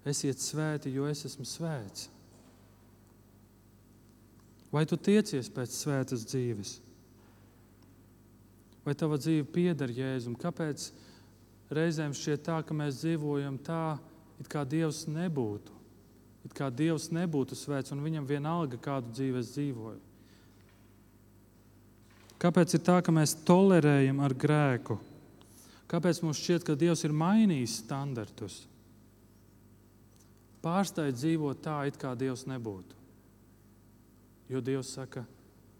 Esiet 0.09 0.41
svēti, 0.41 0.91
jo 0.91 1.05
es 1.07 1.21
esmu 1.29 1.45
svēts. 1.47 2.09
Vai 4.73 4.87
tu 4.89 4.97
tiecies 4.97 5.51
pēc 5.53 5.75
svētas 5.77 6.25
dzīves? 6.25 6.77
Vai 8.83 8.95
tava 8.97 9.19
dzīve 9.21 9.45
pieder 9.53 9.91
Jēzum? 9.93 10.33
Kāpēc 10.39 10.89
reizēm 11.73 12.15
šķiet 12.17 12.41
tā, 12.47 12.57
ka 12.65 12.75
mēs 12.75 13.03
dzīvojam 13.03 13.59
tā, 13.63 13.99
it 14.41 14.49
kā 14.49 14.65
Dievs 14.65 15.05
nebūtu? 15.07 15.77
It 16.43 16.55
kā 16.57 16.67
Dievs 16.73 17.07
nebūtu 17.13 17.55
svēts 17.55 17.93
un 17.95 18.01
viņam 18.03 18.25
vienalga, 18.27 18.81
kādu 18.81 19.13
dzīvi 19.13 19.39
es 19.39 19.53
dzīvoju. 19.53 20.01
Kāpēc 22.43 22.73
ir 22.75 22.81
tā, 22.83 22.97
ka 22.99 23.13
mēs 23.15 23.37
tolerējam 23.47 24.19
ar 24.25 24.33
grēku? 24.35 24.97
Kāpēc 25.87 26.19
mums 26.25 26.41
šķiet, 26.41 26.65
ka 26.67 26.75
Dievs 26.75 27.05
ir 27.05 27.13
mainījis 27.15 27.77
standartus? 27.85 28.57
Pārstāj 30.65 31.13
dzīvot 31.13 31.61
tā, 31.63 31.77
it 31.87 32.01
kā 32.01 32.11
Dievs 32.19 32.43
nebūtu. 32.49 33.02
Jo 34.53 34.61
Dievs 34.61 34.91
saka, 34.93 35.23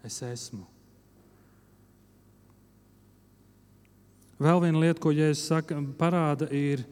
es 0.02 0.18
esmu. 0.26 0.64
Vēl 4.42 4.58
viena 4.64 4.82
lieta, 4.82 4.98
ko 4.98 5.12
Jēzus 5.14 5.46
saka, 5.46 5.78
parāda, 5.98 6.50
ir, 6.50 6.82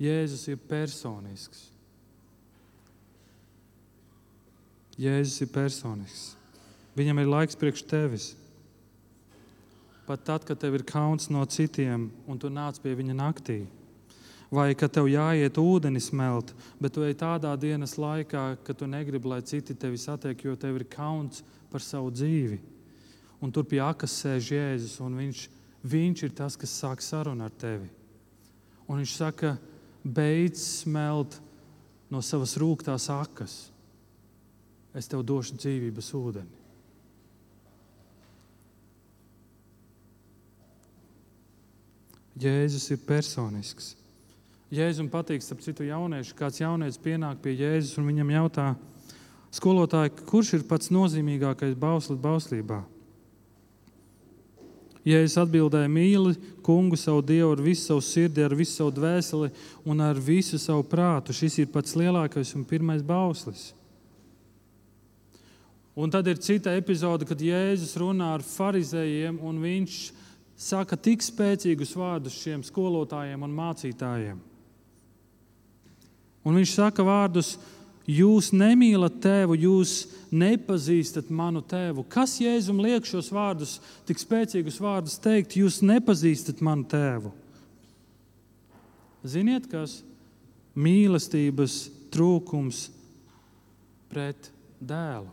Jēzus 0.00 0.46
ir 0.48 0.56
personisks. 0.70 1.66
Jēzus 4.96 5.44
ir 5.44 5.52
personisks. 5.52 6.30
Viņam 6.96 7.20
ir 7.20 7.34
laiks 7.36 7.60
priekš 7.60 7.84
tevis 7.88 8.30
pat 10.10 10.24
tad, 10.26 10.42
kad 10.42 10.58
tev 10.58 10.74
ir 10.74 10.82
kauns 10.82 11.28
no 11.30 11.44
citiem 11.46 12.08
un 12.26 12.38
tu 12.38 12.48
nāc 12.50 12.80
pie 12.82 12.96
viņa 12.98 13.14
naktī. 13.14 13.60
Vai 14.50 14.72
ka 14.74 14.88
tev 14.90 15.06
jāiet 15.06 15.58
ūdeni 15.62 16.00
smelt, 16.02 16.50
bet 16.82 16.96
tu 16.96 17.04
ej 17.06 17.14
tādā 17.20 17.52
dienas 17.54 17.94
laikā, 17.94 18.56
ka 18.66 18.74
tu 18.74 18.88
negribi, 18.90 19.30
lai 19.30 19.44
citi 19.46 19.76
tevi 19.78 19.98
satiek, 20.00 20.42
jo 20.42 20.56
tev 20.58 20.80
ir 20.80 20.88
kauns 20.90 21.44
par 21.70 21.84
savu 21.86 22.10
dzīvi. 22.10 22.58
Un 23.40 23.54
tur 23.54 23.64
pie 23.64 23.78
akas 23.80 24.16
sēž 24.24 24.50
Jēzus, 24.56 24.98
un 25.06 25.14
viņš, 25.22 25.44
viņš 25.86 26.24
ir 26.26 26.34
tas, 26.34 26.58
kas 26.58 26.74
sāk 26.82 27.04
sarunu 27.04 27.46
ar 27.46 27.54
tevi. 27.54 27.86
Un 28.90 28.98
viņš 28.98 29.14
saka, 29.14 29.54
beidz 30.02 30.64
smelt 30.82 31.38
no 32.10 32.18
savas 32.18 32.56
rūktās 32.58 33.06
akas. 33.14 33.54
Es 34.90 35.06
tev 35.06 35.22
došu 35.22 35.54
dzīvības 35.54 36.10
ūdeni. 36.18 36.58
Jēzus 42.40 42.90
ir 42.90 43.00
personisks. 43.04 43.94
Jēzum 44.70 45.08
patīk, 45.10 45.42
starp 45.42 45.64
citu, 45.64 45.82
jaunieši. 45.88 46.36
Kāds 46.38 46.60
jaunietis 46.60 47.00
pienāk 47.02 47.40
pie 47.42 47.56
Jēzus 47.58 47.98
un 47.98 48.06
viņam 48.06 48.28
jautā, 48.36 48.66
skolotāji, 49.50 50.12
kurš 50.28 50.52
ir 50.60 50.66
pats 50.68 50.92
nozīmīgākais 50.94 51.74
bauslis 51.74 52.20
bauslībā? 52.22 52.84
Jēzus 55.02 55.40
atbildēja, 55.42 55.88
mīli 55.90 56.36
kungu 56.62 56.94
savu 57.00 57.24
dievu 57.26 57.54
ar 57.56 57.62
visu 57.64 57.88
savu 57.88 58.04
sirdi, 58.04 58.44
ar 58.44 58.54
visu 58.54 58.76
savu 58.76 58.92
dvēseli 58.94 59.48
un 59.88 60.02
ar 60.04 60.20
visu 60.22 60.60
savu 60.60 60.84
prātu. 60.86 61.34
Šis 61.34 61.56
ir 61.64 61.70
pats 61.72 61.96
lielākais 61.98 62.52
un 62.54 62.66
pirmais 62.68 63.02
bauslis. 63.02 63.72
Un 65.98 66.12
tad 66.14 66.28
ir 66.30 66.38
cita 66.38 66.76
epizode, 66.78 67.26
kad 67.26 67.42
Jēzus 67.42 67.96
runā 67.98 68.28
ar 68.36 68.44
farizējiem 68.46 69.40
un 69.42 69.58
viņš 69.64 69.96
saka 70.60 70.94
tik 70.94 71.24
spēcīgus 71.24 71.96
vārdus 71.98 72.38
šiem 72.38 72.62
skolotājiem 72.62 73.42
un 73.48 73.56
mācītājiem. 73.56 74.38
Un 76.46 76.56
viņš 76.56 76.72
saka 76.72 77.04
vārdus, 77.04 77.54
jūs 78.08 78.50
nemīlat 78.56 79.18
tēvu, 79.22 79.58
jūs 79.60 79.94
nepazīstat 80.32 81.28
manu 81.30 81.62
tēvu. 81.66 82.06
Kas 82.08 82.38
Jēzum 82.40 82.80
liek 82.82 83.06
šos 83.08 83.28
vārdus, 83.34 83.78
tik 84.08 84.22
spēcīgus 84.22 84.80
vārdus 84.80 85.18
teikt, 85.20 85.58
jūs 85.60 85.80
nepazīstat 85.84 86.62
manu 86.64 86.86
tēvu? 86.90 87.34
Ziniet, 89.20 89.66
kas 89.68 90.00
mīlestības 90.80 91.90
trūkums 92.14 92.86
pret 94.10 94.48
dēlu. 94.80 95.28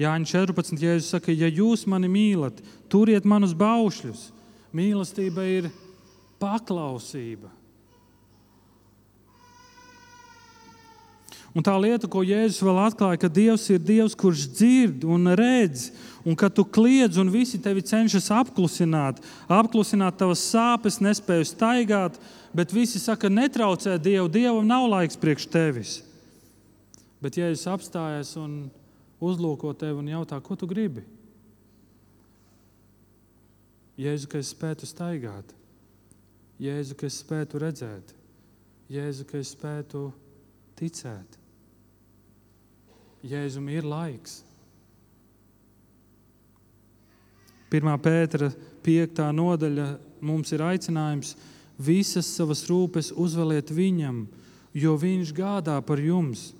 Jāņa 0.00 0.28
14. 0.28 0.78
Jēzus 0.80 1.10
saka, 1.12 1.32
ja 1.32 1.48
jūs 1.52 1.84
mani 1.88 2.08
mīlat, 2.12 2.60
turiet 2.92 3.26
manus 3.28 3.52
baušļus. 3.56 4.30
Mīlestība 4.72 5.44
ir 5.44 5.68
paklausība. 6.42 7.50
Un 11.52 11.60
tā 11.60 11.74
lieta, 11.76 12.08
ko 12.08 12.22
Jēzus 12.24 12.62
vēl 12.64 12.78
atklāja, 12.80 13.18
ka 13.20 13.28
Dievs 13.28 13.66
ir 13.74 13.80
Dievs, 13.84 14.16
kurš 14.16 14.46
dzird 14.56 15.02
un 15.04 15.34
redz, 15.36 15.90
un 16.24 16.36
ka 16.38 16.48
tu 16.48 16.64
kliedz 16.64 17.18
un 17.20 17.28
visi 17.32 17.60
tevi 17.60 17.84
cenšas 17.84 18.30
apklusināt, 18.32 19.20
apklusināt 19.52 20.16
tavas 20.16 20.40
sāpes, 20.48 20.96
nespēju 21.04 21.50
staigāt, 21.50 22.16
bet 22.56 22.72
visi 22.72 23.02
saka, 23.02 23.28
netraucē 23.28 23.98
Dievu, 24.00 24.30
Dievam 24.32 24.64
nav 24.64 24.88
laiks 24.94 25.20
priekš 25.20 25.48
tevis. 25.52 25.98
Bet 27.20 27.36
Jēzus 27.36 27.68
apstājas 27.68 28.32
un 28.40 28.70
uzlūko 29.20 29.74
tevi 29.76 30.00
un 30.00 30.08
jautā, 30.08 30.40
ko 30.40 30.56
tu 30.56 30.66
gribi. 30.70 31.04
Jēzu, 34.00 34.24
ka 34.32 34.40
es 34.40 34.56
spētu 34.56 34.88
staigāt, 34.88 35.52
Jēzu, 36.62 36.94
ka 36.94 37.08
es 37.08 37.18
spētu 37.24 37.58
redzēt, 37.58 38.12
Jēzu, 38.92 39.26
ka 39.26 39.40
es 39.40 39.50
spētu 39.56 40.06
ticēt. 40.78 41.38
Jēzum 43.26 43.68
ir 43.70 43.86
laiks. 43.86 44.42
1. 47.72 47.88
pētera 48.04 48.50
5. 48.84 49.22
nodaļa 49.32 49.86
mums 50.20 50.52
ir 50.52 50.62
aicinājums 50.66 51.36
visas 51.80 52.28
savas 52.36 52.66
rūpes 52.68 53.12
uzveliet 53.16 53.70
viņam, 53.72 54.26
jo 54.76 54.96
viņš 55.00 55.32
gādā 55.34 55.78
par 55.86 56.02
jums. 56.02 56.50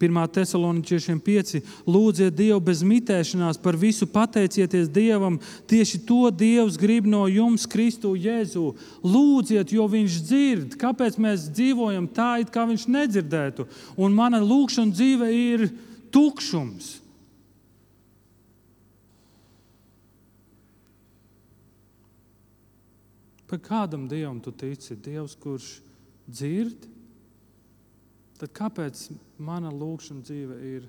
1. 0.00 0.20
Thessaloniķiešiem 0.32 1.18
5. 1.20 1.58
Lūdziet 1.84 2.32
Dievu 2.32 2.60
bez 2.64 2.80
mitēšanās, 2.86 3.60
par 3.60 3.76
visu 3.76 4.08
pateicieties 4.08 4.88
Dievam. 4.88 5.36
Tieši 5.68 6.00
to 6.08 6.30
Dievs 6.32 6.78
grib 6.80 7.04
no 7.04 7.26
jums, 7.28 7.66
Kristu 7.68 8.14
Jēzu. 8.16 8.72
Lūdziet, 9.04 9.74
jo 9.76 9.84
Viņš 9.90 10.16
dzird. 10.24 10.78
Kāpēc 10.80 11.20
mēs 11.20 11.50
dzīvojam 11.52 12.08
tā, 12.16 12.38
it 12.40 12.54
kā 12.54 12.64
Viņš 12.70 12.88
nedzirdētu? 12.88 13.68
Un 14.00 14.16
mana 14.16 14.40
lūkšana 14.40 14.96
dzīve 14.96 15.28
ir 15.36 15.68
tukšums. 16.14 16.96
Par 23.50 23.58
kādam 23.58 24.06
dievam 24.06 24.38
tu 24.38 24.52
tici? 24.54 24.94
Dievs, 24.94 25.34
kurš 25.34 25.80
dzird, 26.30 26.86
tad 28.40 28.52
kāpēc 28.56 29.06
mana 29.38 29.70
lūkšana 29.72 30.24
dzīve 30.24 30.58
ir 30.64 30.88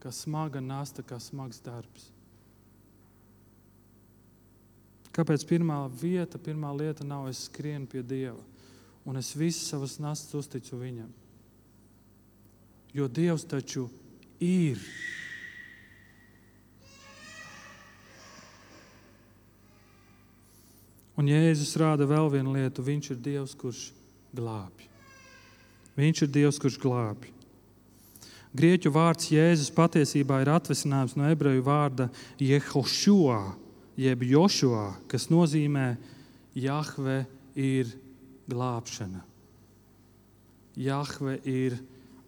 kā 0.00 0.12
smaga 0.12 0.60
nasta, 0.60 1.04
kā 1.04 1.18
smags 1.20 1.62
darbs? 1.64 2.10
Kāpēc 5.16 5.44
pirmā 5.48 5.82
vieta, 6.00 6.38
pirmā 6.38 6.70
lieta 6.76 7.04
nav 7.04 7.28
es 7.32 7.46
skrienu 7.48 7.88
pie 7.90 8.04
Dieva 8.06 8.40
un 9.08 9.16
es 9.18 9.32
visas 9.34 9.72
savas 9.72 9.96
nastas 9.98 10.36
uzticu 10.38 10.78
Viņam? 10.78 11.08
Jo 12.94 13.08
Dievs 13.08 13.46
taču 13.46 13.88
ir. 14.42 14.80
Un 21.20 21.28
Jēzus 21.28 21.76
rāda 21.76 22.06
vēl 22.08 22.30
vienu 22.32 22.54
lietu. 22.56 22.82
Viņš 22.82 23.10
ir 23.12 23.18
Dievs, 23.20 23.52
kurš 23.58 23.90
glābj. 24.34 24.88
Viņš 25.98 26.24
ir 26.26 26.32
Dievs, 26.32 26.58
kurš 26.62 26.78
glābj. 26.82 27.30
Grieķu 28.56 28.90
vārds 28.90 29.28
Jēzus 29.30 29.70
patiesībā 29.70 30.40
ir 30.42 30.50
atvesinājums 30.50 31.14
no 31.14 31.28
ebreju 31.30 31.62
vārda 31.62 32.08
Jehošua, 32.42 33.54
jeb 34.00 34.24
Jošua, 34.26 34.88
kas 35.10 35.28
nozīmē 35.30 35.92
Jahve 36.58 37.22
ir 37.54 37.92
glābšana. 38.50 39.22
Jahve 40.74 41.38
ir 41.46 41.78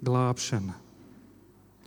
glābšana. 0.03 0.79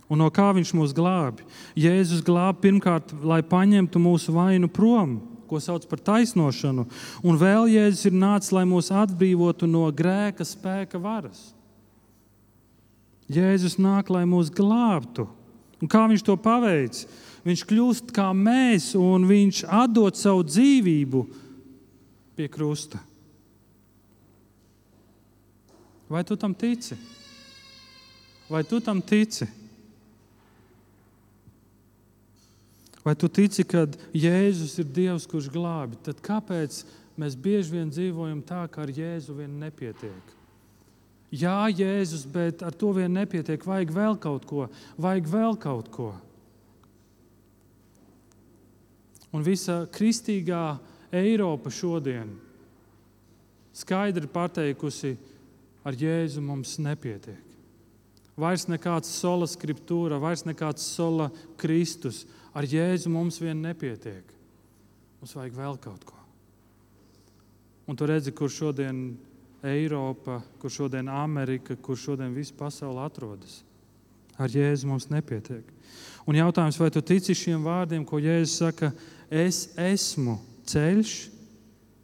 Un 0.06 0.20
no 0.20 0.28
kā 0.30 0.50
viņš 0.54 0.74
mūs 0.76 0.92
glābi? 0.94 1.46
Jēzus 1.78 2.22
glābi 2.26 2.68
pirmkārt, 2.68 3.16
lai 3.26 3.40
paņemtu 3.42 3.98
mūsu 3.98 4.36
vainu 4.36 4.68
prom, 4.70 5.16
ko 5.48 5.58
sauc 5.62 5.86
par 5.88 6.02
taisnošanu, 6.02 6.84
un 7.24 7.40
vēl 7.40 7.72
Jēzus 7.72 8.10
ir 8.10 8.20
nācis, 8.20 8.52
lai 8.54 8.66
mūs 8.68 8.92
atbrīvotu 8.92 9.68
no 9.70 9.88
grēka 9.94 10.44
spēka 10.44 11.00
varas. 11.00 11.55
Jēzus 13.32 13.76
nāk, 13.82 14.10
lai 14.12 14.22
mūs 14.28 14.52
glābtu. 14.54 15.26
Un 15.82 15.90
kā 15.90 16.04
viņš 16.08 16.22
to 16.24 16.36
paveic? 16.40 17.02
Viņš 17.46 17.64
kļūst 17.68 18.14
kā 18.14 18.30
mēs, 18.34 18.92
un 18.98 19.26
viņš 19.28 19.64
atdod 19.66 20.18
savu 20.18 20.46
dzīvību 20.46 21.22
pie 22.38 22.48
krusta. 22.52 23.00
Vai 26.10 26.22
tu 26.26 26.36
tam 26.38 26.54
tici? 26.54 26.94
Vai 28.50 28.62
tu 28.62 28.80
tam 28.80 29.02
tici? 29.02 29.48
Vai 33.06 33.14
tu 33.14 33.28
tici, 33.30 33.62
ka 33.62 33.84
Jēzus 34.14 34.78
ir 34.82 34.86
Dievs, 34.90 35.26
kurš 35.30 35.50
glābi? 35.50 35.98
Tad 36.02 36.22
kāpēc 36.22 36.80
mēs 37.18 37.38
bieži 37.38 37.76
vien 37.78 37.90
dzīvojam 37.90 38.40
tā, 38.46 38.64
ka 38.70 38.82
ar 38.82 38.90
Jēzu 38.90 39.34
vien 39.38 39.52
nepietiek? 39.62 40.35
Jā, 41.34 41.66
Jēzus, 41.72 42.22
bet 42.30 42.62
ar 42.62 42.74
to 42.76 42.92
vien 42.94 43.10
nepietiek. 43.12 43.64
Vajag 43.66 43.92
vēl 43.92 44.18
kaut 44.22 44.46
ko, 44.46 44.68
vajag 45.00 45.30
vēl 45.32 45.56
kaut 45.58 45.90
ko. 45.92 46.12
Un 49.34 49.42
visa 49.44 49.82
kristīgā 49.92 50.78
Eiropa 51.12 51.70
šodien 51.72 52.30
skaidri 53.76 54.30
pateikusi, 54.30 55.16
ar 55.84 55.98
Jēzu 55.98 56.40
mums 56.42 56.78
nepietiek. 56.82 57.42
Vairs 58.36 58.66
nekāds 58.68 59.10
sola 59.16 59.48
skriptūra, 59.48 60.20
vairs 60.20 60.44
nekāds 60.44 60.84
sola 60.84 61.30
Kristus. 61.60 62.24
Ar 62.56 62.64
Jēzu 62.68 63.10
mums 63.12 63.38
vien 63.40 63.58
nepietiek. 63.60 64.24
Mums 65.20 65.34
vajag 65.36 65.56
vēl 65.56 65.78
kaut 65.80 66.04
ko. 66.08 66.16
Un 67.86 67.96
tu 67.96 68.08
redzi, 68.08 68.32
kur 68.34 68.50
šodien 68.52 69.16
Eiropa, 69.66 70.40
kur 70.60 70.72
šodien 70.72 71.08
Amerika, 71.12 71.76
kur 71.76 71.98
šodien 71.98 72.34
visa 72.34 72.54
pasaule 72.58 73.02
atrodas. 73.04 73.62
Ar 74.36 74.52
Jēzu 74.52 74.88
mums 74.88 75.08
nepietiek. 75.10 75.64
Un 76.26 76.36
jautājums, 76.36 76.78
vai 76.80 76.90
tu 76.92 77.00
tici 77.00 77.34
šiem 77.36 77.64
vārdiem, 77.64 78.04
ko 78.04 78.20
Jēzus 78.20 78.58
saka, 78.60 78.90
es 79.30 79.68
esmu 79.78 80.36
ceļš, 80.68 81.16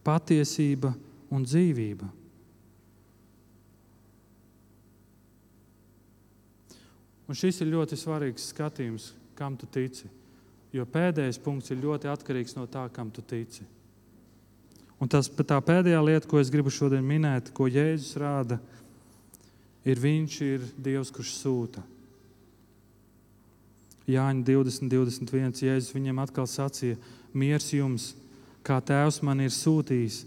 patiesība 0.06 0.94
un 1.30 1.44
dzīvība? 1.46 2.08
Un 7.28 7.38
šis 7.38 7.62
ir 7.62 7.70
ļoti 7.72 7.96
svarīgs 7.96 8.50
skatījums, 8.52 9.12
kam 9.38 9.54
tu 9.56 9.68
tici. 9.70 10.10
Jo 10.72 10.84
pēdējais 10.88 11.38
punkts 11.40 11.72
ir 11.72 11.80
ļoti 11.80 12.10
atkarīgs 12.12 12.56
no 12.58 12.66
tā, 12.68 12.86
kam 12.92 13.12
tu 13.12 13.24
tici. 13.24 13.64
Un 15.02 15.10
tas 15.10 15.26
tā 15.26 15.56
pēdējā 15.58 15.98
lieta, 15.98 16.28
ko 16.30 16.38
es 16.38 16.50
gribu 16.52 16.70
šodien 16.70 17.02
minēt, 17.02 17.50
ko 17.50 17.66
Jēzus 17.66 18.14
rāda, 18.22 18.60
ir 19.82 19.98
Viņš 19.98 20.36
ir 20.46 20.68
Dievs, 20.78 21.10
kurš 21.10 21.32
sūta. 21.40 21.82
Jāņa 24.06 24.46
20, 24.46 24.86
21. 24.92 25.58
Jēzus 25.66 25.94
viņam 25.96 26.22
atkal 26.22 26.46
sacīja: 26.46 27.00
Miers 27.34 27.66
jums, 27.74 28.12
kā 28.62 28.78
Tēvs 28.78 29.20
man 29.26 29.42
ir 29.42 29.50
sūtījis, 29.54 30.22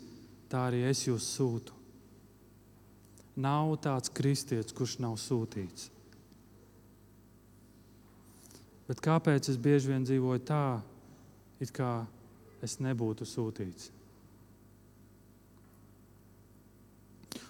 tā 0.52 0.68
arī 0.68 0.84
es 0.90 1.06
jūs 1.08 1.32
sūtu. 1.38 1.72
Nav 3.40 3.78
tāds 3.84 4.12
kristietis, 4.12 4.76
kurš 4.76 5.00
nav 5.04 5.16
sūtīts. 5.20 5.90
Bet 8.88 9.00
kāpēc 9.04 9.50
es 9.52 9.58
bieži 9.60 9.92
vien 9.92 10.04
dzīvoju 10.04 10.44
tā, 10.48 10.82
it 11.64 11.72
kā 11.76 12.06
es 12.64 12.80
nebūtu 12.84 13.28
sūtīts? 13.28 13.95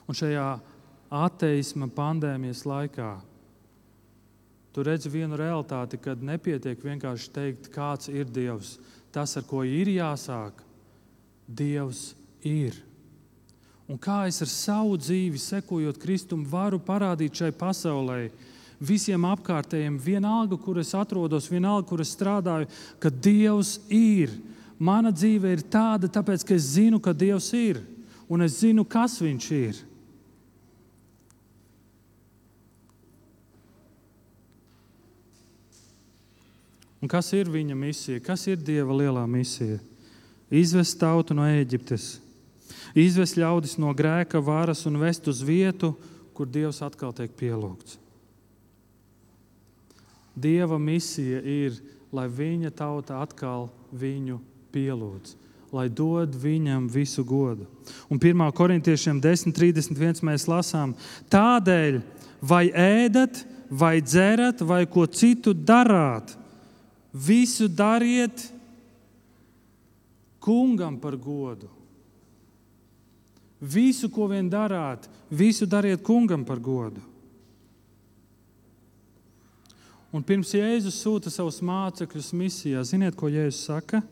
Un 0.05 0.17
šajā 0.17 0.49
ateisma 1.09 1.87
pandēmijas 1.89 2.65
laikā 2.67 3.13
tu 4.75 4.83
redzi 4.83 5.07
vienu 5.07 5.37
realitāti, 5.39 5.95
kad 6.03 6.19
nepietiek 6.19 6.81
vienkārši 6.83 7.29
teikt, 7.31 7.69
kāds 7.71 8.09
ir 8.11 8.27
Dievs. 8.27 8.73
Tas, 9.15 9.37
ar 9.39 9.45
ko 9.47 9.63
ir 9.63 9.87
jāsāk, 9.87 10.59
Dievs 11.47 12.09
ir. 12.43 12.75
Un 13.87 13.95
kā 14.01 14.25
es 14.27 14.41
ar 14.43 14.49
savu 14.51 14.97
dzīvi, 14.99 15.39
sekojot 15.39 16.01
Kristum, 16.01 16.43
varu 16.49 16.81
parādīt 16.83 17.39
šai 17.39 17.53
pasaulē, 17.55 18.27
visiem 18.83 19.23
apkārtējiem, 19.29 19.95
vienalga, 20.01 20.57
kur 20.59 20.81
es 20.81 20.91
atrodos, 20.97 21.47
vienalga, 21.47 21.87
kur 21.87 22.03
es 22.03 22.11
strādāju, 22.17 22.67
ka 22.99 23.13
Dievs 23.13 23.77
ir. 23.87 24.33
Mana 24.75 25.13
dzīve 25.15 25.53
ir 25.55 25.63
tāda, 25.71 26.11
tāpēc 26.11 26.43
ka 26.43 26.57
es 26.57 26.73
zinu, 26.75 26.99
ka 26.99 27.13
Dievs 27.15 27.53
ir, 27.55 27.79
un 28.27 28.43
es 28.43 28.59
zinu, 28.59 28.83
kas 28.83 29.21
Viņš 29.23 29.51
ir. 29.55 29.85
Un 37.05 37.09
kas 37.11 37.27
ir 37.37 37.45
viņa 37.53 37.75
misija? 37.77 38.17
Kas 38.17 38.47
ir 38.49 38.57
Dieva 38.57 38.95
lielā 38.97 39.27
misija? 39.29 39.75
Izvest 40.49 40.97
tautu 40.97 41.35
no 41.37 41.43
Eģiptes, 41.45 42.15
izvest 42.97 43.35
ļaudis 43.37 43.75
no 43.77 43.91
grēka 43.93 44.39
varas 44.41 44.79
un 44.89 44.95
vest 44.97 45.27
uz 45.29 45.43
vietu, 45.45 45.91
kur 46.33 46.49
Dievs 46.49 46.79
atkal 46.81 47.11
tiek 47.13 47.29
pielūgts. 47.37 47.99
Dieva 50.33 50.79
misija 50.81 51.43
ir, 51.45 51.75
lai 52.09 52.25
viņa 52.25 52.71
tauta 52.73 53.19
atkal 53.21 53.67
viņu 53.93 54.39
pielūdz, 54.73 55.35
lai 55.77 55.85
dod 55.93 56.33
viņam 56.33 56.87
visu 56.89 57.21
godu. 57.21 57.67
Un 58.09 58.17
1. 58.17 58.41
korintiešiem 58.49 59.19
10.31 59.21 60.25
mēs 60.25 60.47
lasām, 60.49 60.95
tādēļ 61.29 62.01
vai 62.41 62.63
ēdat, 62.73 63.43
vai 63.69 63.99
dzerat, 64.01 64.65
vai 64.65 64.87
ko 64.89 65.05
citu 65.05 65.53
darāt, 65.53 66.33
visu 67.15 67.67
dariet 67.67 68.51
kungam 70.39 70.99
par 70.99 71.15
godu. 71.15 71.69
Visu, 73.61 74.09
ko 74.11 74.27
vien 74.27 74.49
darāt, 74.51 75.07
visu 75.31 75.65
dariet 75.65 76.03
kungam 76.03 76.43
par 76.45 76.59
godu. 76.59 77.01
Un 80.11 80.23
pirms 80.23 80.51
Jēzus 80.55 80.99
sūta 81.01 81.31
savus 81.31 81.61
mācekļus 81.65 82.33
misijā, 82.35 82.83
ziniet, 82.87 83.15
ko 83.19 83.31
Jēzus 83.31 83.63
saka? 83.67 84.03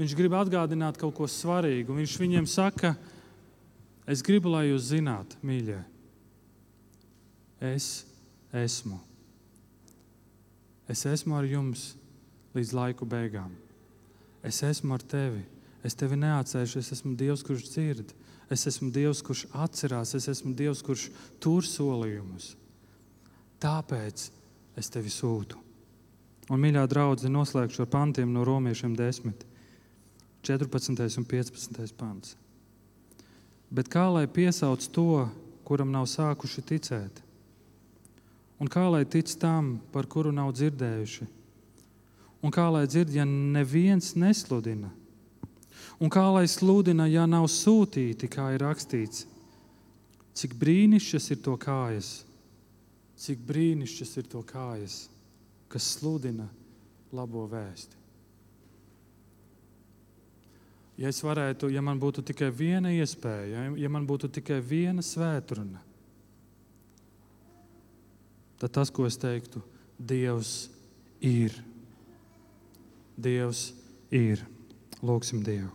Viņš 0.00 0.14
grib 0.18 0.34
atgādināt 0.36 0.98
kaut 1.00 1.14
ko 1.16 1.28
svarīgu. 1.30 1.94
Viņš 1.96 2.16
viņiem 2.18 2.48
saka, 2.50 2.94
es 4.10 4.24
gribu, 4.26 4.50
lai 4.52 4.66
jūs 4.72 4.90
zināt, 4.90 5.36
mīļie, 5.44 5.78
es 7.70 8.02
esmu. 8.52 8.98
Es 10.90 11.06
esmu 11.08 11.38
ar 11.38 11.46
jums 11.48 11.92
līdz 12.54 12.74
laiku 12.76 13.06
beigām. 13.08 13.52
Es 14.44 14.62
esmu 14.66 14.94
ar 14.96 15.02
tevi. 15.02 15.42
Es 15.84 15.96
tevi 15.98 16.16
neatcerēšu. 16.20 16.80
Es 16.80 16.92
esmu 16.96 17.14
Dievs, 17.18 17.42
kurš 17.44 17.66
dzird. 17.68 18.14
Es 18.52 18.66
esmu 18.68 18.90
Dievs, 18.92 19.22
kurš 19.24 19.46
atcerās. 19.52 20.14
Es 20.16 20.28
esmu 20.32 20.54
Dievs, 20.56 20.82
kurš 20.84 21.08
tur 21.42 21.64
solījumus. 21.66 22.54
Tāpēc 23.62 24.28
es 24.80 24.90
tevi 24.92 25.12
sūtu. 25.12 25.60
Un, 26.52 26.60
mīļā 26.60 26.84
draudzene, 26.90 27.32
noslēgšu 27.38 27.84
ar 27.84 27.90
pantiem 27.92 28.32
no 28.32 28.44
romiešiem 28.44 28.96
10, 28.98 29.44
14 30.44 31.20
un 31.20 31.28
15 31.28 31.94
pants. 31.96 32.34
Bet 33.72 33.88
kā 33.90 34.04
lai 34.12 34.26
piesauc 34.28 34.84
to, 34.92 35.24
kuram 35.64 35.88
nav 35.92 36.04
sākuši 36.10 36.64
ticēt? 36.68 37.22
Un 38.60 38.68
kā 38.70 38.84
lai 38.92 39.02
tic 39.08 39.32
tam, 39.40 39.78
par 39.92 40.06
kuru 40.06 40.30
nav 40.36 40.52
dzirdējuši? 40.54 41.26
Un 42.44 42.52
kā 42.52 42.66
lai 42.68 42.84
dzird, 42.84 43.14
ja 43.14 43.24
neviens 43.24 44.12
nesludina? 44.20 44.90
Un 46.02 46.10
kā 46.12 46.26
lai 46.34 46.44
sludina, 46.50 47.06
ja 47.08 47.24
nav 47.30 47.46
sūtīti, 47.48 48.28
kā 48.28 48.50
ir 48.52 48.64
rakstīts? 48.66 49.24
Cik 50.34 50.58
brīnišķas 50.60 51.30
ir 51.32 51.42
to 51.44 51.56
kājas! 51.60 52.12
cik 53.24 53.44
brīnišķīgas 53.46 54.16
ir 54.20 54.30
to 54.30 54.42
kājas, 54.46 54.96
kas 55.70 55.86
sludina 55.96 56.48
labo 57.14 57.46
vēsti. 57.50 58.00
Ja 61.00 61.10
es 61.10 61.18
varētu, 61.26 61.72
ja 61.74 61.82
man 61.82 61.98
būtu 61.98 62.22
tikai 62.22 62.52
viena 62.54 62.92
iespēja, 62.94 63.70
ja 63.74 63.90
man 63.90 64.06
būtu 64.06 64.30
tikai 64.36 64.60
viena 64.62 65.02
svētdiena, 65.02 65.80
tad 68.62 68.74
tas, 68.76 68.92
ko 68.94 69.08
es 69.08 69.18
teiktu, 69.18 69.62
Dievs 69.94 70.68
ir. 71.22 71.54
Dievs 73.16 73.72
ir. 74.10 74.44
Lūksim 75.04 75.42
Dievu. 75.44 75.70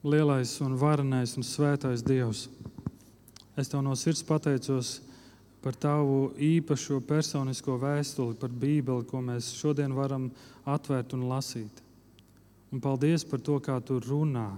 Lielais 0.00 0.54
un 0.64 0.78
varenais 0.80 1.34
un 1.36 1.44
svētais 1.44 2.00
Dievs, 2.00 2.46
es 3.60 3.68
tev 3.68 3.82
no 3.84 3.92
sirds 3.98 4.22
pateicos 4.24 4.94
par 5.60 5.76
tavu 5.76 6.30
īpašo 6.40 7.02
personisko 7.04 7.76
vēstuli, 7.82 8.38
par 8.40 8.48
Bībeli, 8.48 9.04
ko 9.04 9.20
mēs 9.20 9.50
šodien 9.58 9.92
varam 9.92 10.30
atvērt 10.64 11.12
un 11.18 11.26
lasīt. 11.28 11.82
Un 12.72 12.80
paldies 12.80 13.26
par 13.28 13.42
to, 13.44 13.58
kā 13.60 13.76
tu 13.84 13.98
runā. 14.00 14.48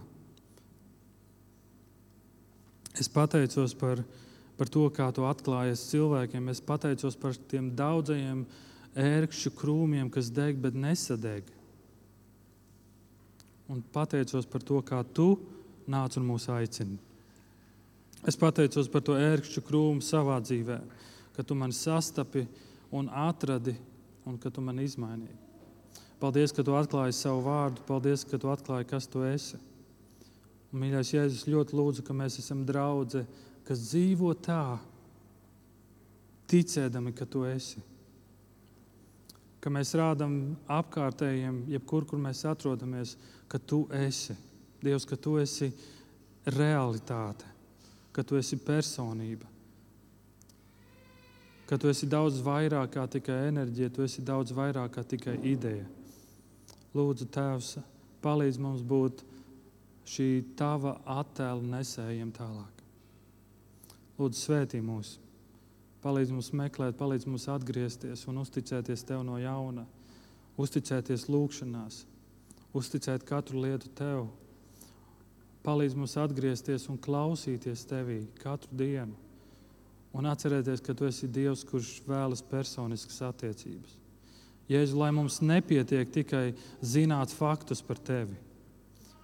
Es 2.94 3.08
pateicos 3.10 3.74
par, 3.74 4.04
par 4.62 4.70
to, 4.70 4.84
kā 4.94 5.08
tu 5.10 5.26
atklājies 5.26 5.88
cilvēkiem. 5.90 6.46
Es 6.54 6.62
pateicos 6.62 7.18
par 7.18 7.34
tiem 7.50 7.72
daudzajiem 7.74 8.44
ērkšķu 8.94 9.50
krūmiem, 9.58 10.06
kas 10.14 10.30
deg, 10.30 10.60
bet 10.62 10.78
nesadeg 10.78 11.50
un 13.66 13.82
pateicos 13.82 14.46
par 14.46 14.62
to, 14.62 14.78
kā 14.86 15.00
tu 15.02 15.34
nāc 15.90 16.14
un 16.20 16.28
mūs 16.28 16.46
aicini. 16.54 16.98
Es 18.22 18.38
pateicos 18.38 18.86
par 18.92 19.02
to 19.02 19.16
ērkšķu 19.18 19.64
krūmu 19.66 20.04
savā 20.04 20.38
dzīvē, 20.44 20.78
ka 21.34 21.42
tu 21.42 21.58
mani 21.58 21.74
sastapi 21.74 22.44
un 22.94 23.08
atradi, 23.10 23.74
un 24.28 24.38
ka 24.38 24.52
tu 24.52 24.62
mani 24.62 24.86
izmainīji. 24.86 25.38
Paldies, 26.22 26.54
ka 26.54 26.62
tu 26.62 26.76
atklāji 26.78 27.16
savu 27.18 27.42
vārdu, 27.48 27.82
paldies, 27.88 28.22
ka 28.22 28.38
tu 28.38 28.52
atklāji, 28.52 28.86
kas 28.92 29.10
tu 29.10 29.24
esi. 29.26 29.58
Un, 30.70 30.84
mīļais, 30.84 31.16
Jēzus, 31.16 31.48
ļoti 31.50 31.74
lūdzu, 31.74 32.04
ka 32.06 32.14
mēs 32.14 32.38
esam 32.38 32.62
draugi, 32.68 33.24
kas 33.72 33.86
dzīvo 33.88 34.34
tā, 34.44 34.76
ticēdami, 36.52 37.16
ka 37.16 37.24
tu 37.24 37.46
esi 37.48 37.80
ka 39.62 39.70
mēs 39.70 39.94
rādām 39.94 40.56
apkārtējiem, 40.70 41.62
jebkur, 41.70 42.06
kur 42.10 42.20
mēs 42.20 42.42
atrodamies, 42.50 43.16
ka 43.48 43.60
tu 43.62 43.84
esi 43.94 44.36
Dievs, 44.82 45.04
ka 45.06 45.14
tu 45.14 45.36
esi 45.38 45.68
realitāte, 46.50 47.46
ka 48.10 48.24
tu 48.26 48.34
esi 48.34 48.58
personība, 48.58 49.46
ka 51.70 51.78
tu 51.78 51.92
esi 51.92 52.08
daudz 52.10 52.40
vairāk 52.42 52.90
kā 52.96 53.06
tikai 53.06 53.38
enerģija, 53.52 53.92
tu 53.94 54.02
esi 54.02 54.26
daudz 54.26 54.50
vairāk 54.50 54.96
kā 54.96 55.06
tikai 55.06 55.36
ideja. 55.46 55.86
Lūdzu, 56.98 57.30
Tēvs, 57.30 57.76
palīdz 58.26 58.58
mums 58.58 58.82
būt 58.82 59.22
šī 60.10 60.28
tava 60.58 60.98
attēla 61.20 61.78
nesējiem 61.78 62.34
tālāk. 62.34 62.71
Lūdzu, 64.18 64.38
svētī 64.38 64.82
mūs! 64.84 65.16
Palīdz 66.02 66.32
mums 66.34 66.50
meklēt, 66.58 66.96
palīdz 66.98 67.28
mums 67.30 67.46
atgriezties 67.52 68.26
un 68.30 68.40
uzticēties 68.42 69.04
Tev 69.06 69.22
no 69.26 69.36
jauna, 69.38 69.84
uzticēties 70.58 71.28
lūgšanās, 71.30 72.02
uzticēt 72.74 73.24
katru 73.28 73.62
lietu 73.62 73.90
Tev. 73.96 74.26
Palīdz 75.62 75.94
mums 75.94 76.16
atgriezties 76.18 76.88
un 76.90 76.98
klausīties 76.98 77.86
Tevī 77.86 78.24
katru 78.42 78.74
dienu 78.82 79.14
un 80.12 80.28
atcerēties, 80.28 80.82
ka 80.84 80.94
Tu 80.94 81.08
esi 81.08 81.28
Dievs, 81.30 81.62
kurš 81.64 82.00
vēlas 82.04 82.42
personiskas 82.44 83.22
attiecības. 83.30 83.94
Jēzu, 84.70 84.96
lai 84.98 85.10
mums 85.14 85.40
nepietiek 85.42 86.10
tikai 86.12 86.44
zināt 86.84 87.32
faktus 87.34 87.82
par 87.84 88.00
Tevi, 88.00 88.36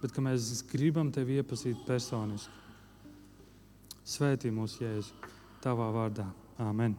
bet 0.01 0.15
ka 0.15 0.23
mēs 0.23 0.63
gribam 0.71 1.11
Tevi 1.13 1.39
iepazīt 1.39 1.85
personiski. 1.87 2.58
Svētī 4.09 4.49
mūsu 4.49 4.81
Jēzu, 4.81 5.29
Tavā 5.61 5.91
vārdā. 5.93 6.25
Amen. 6.65 6.97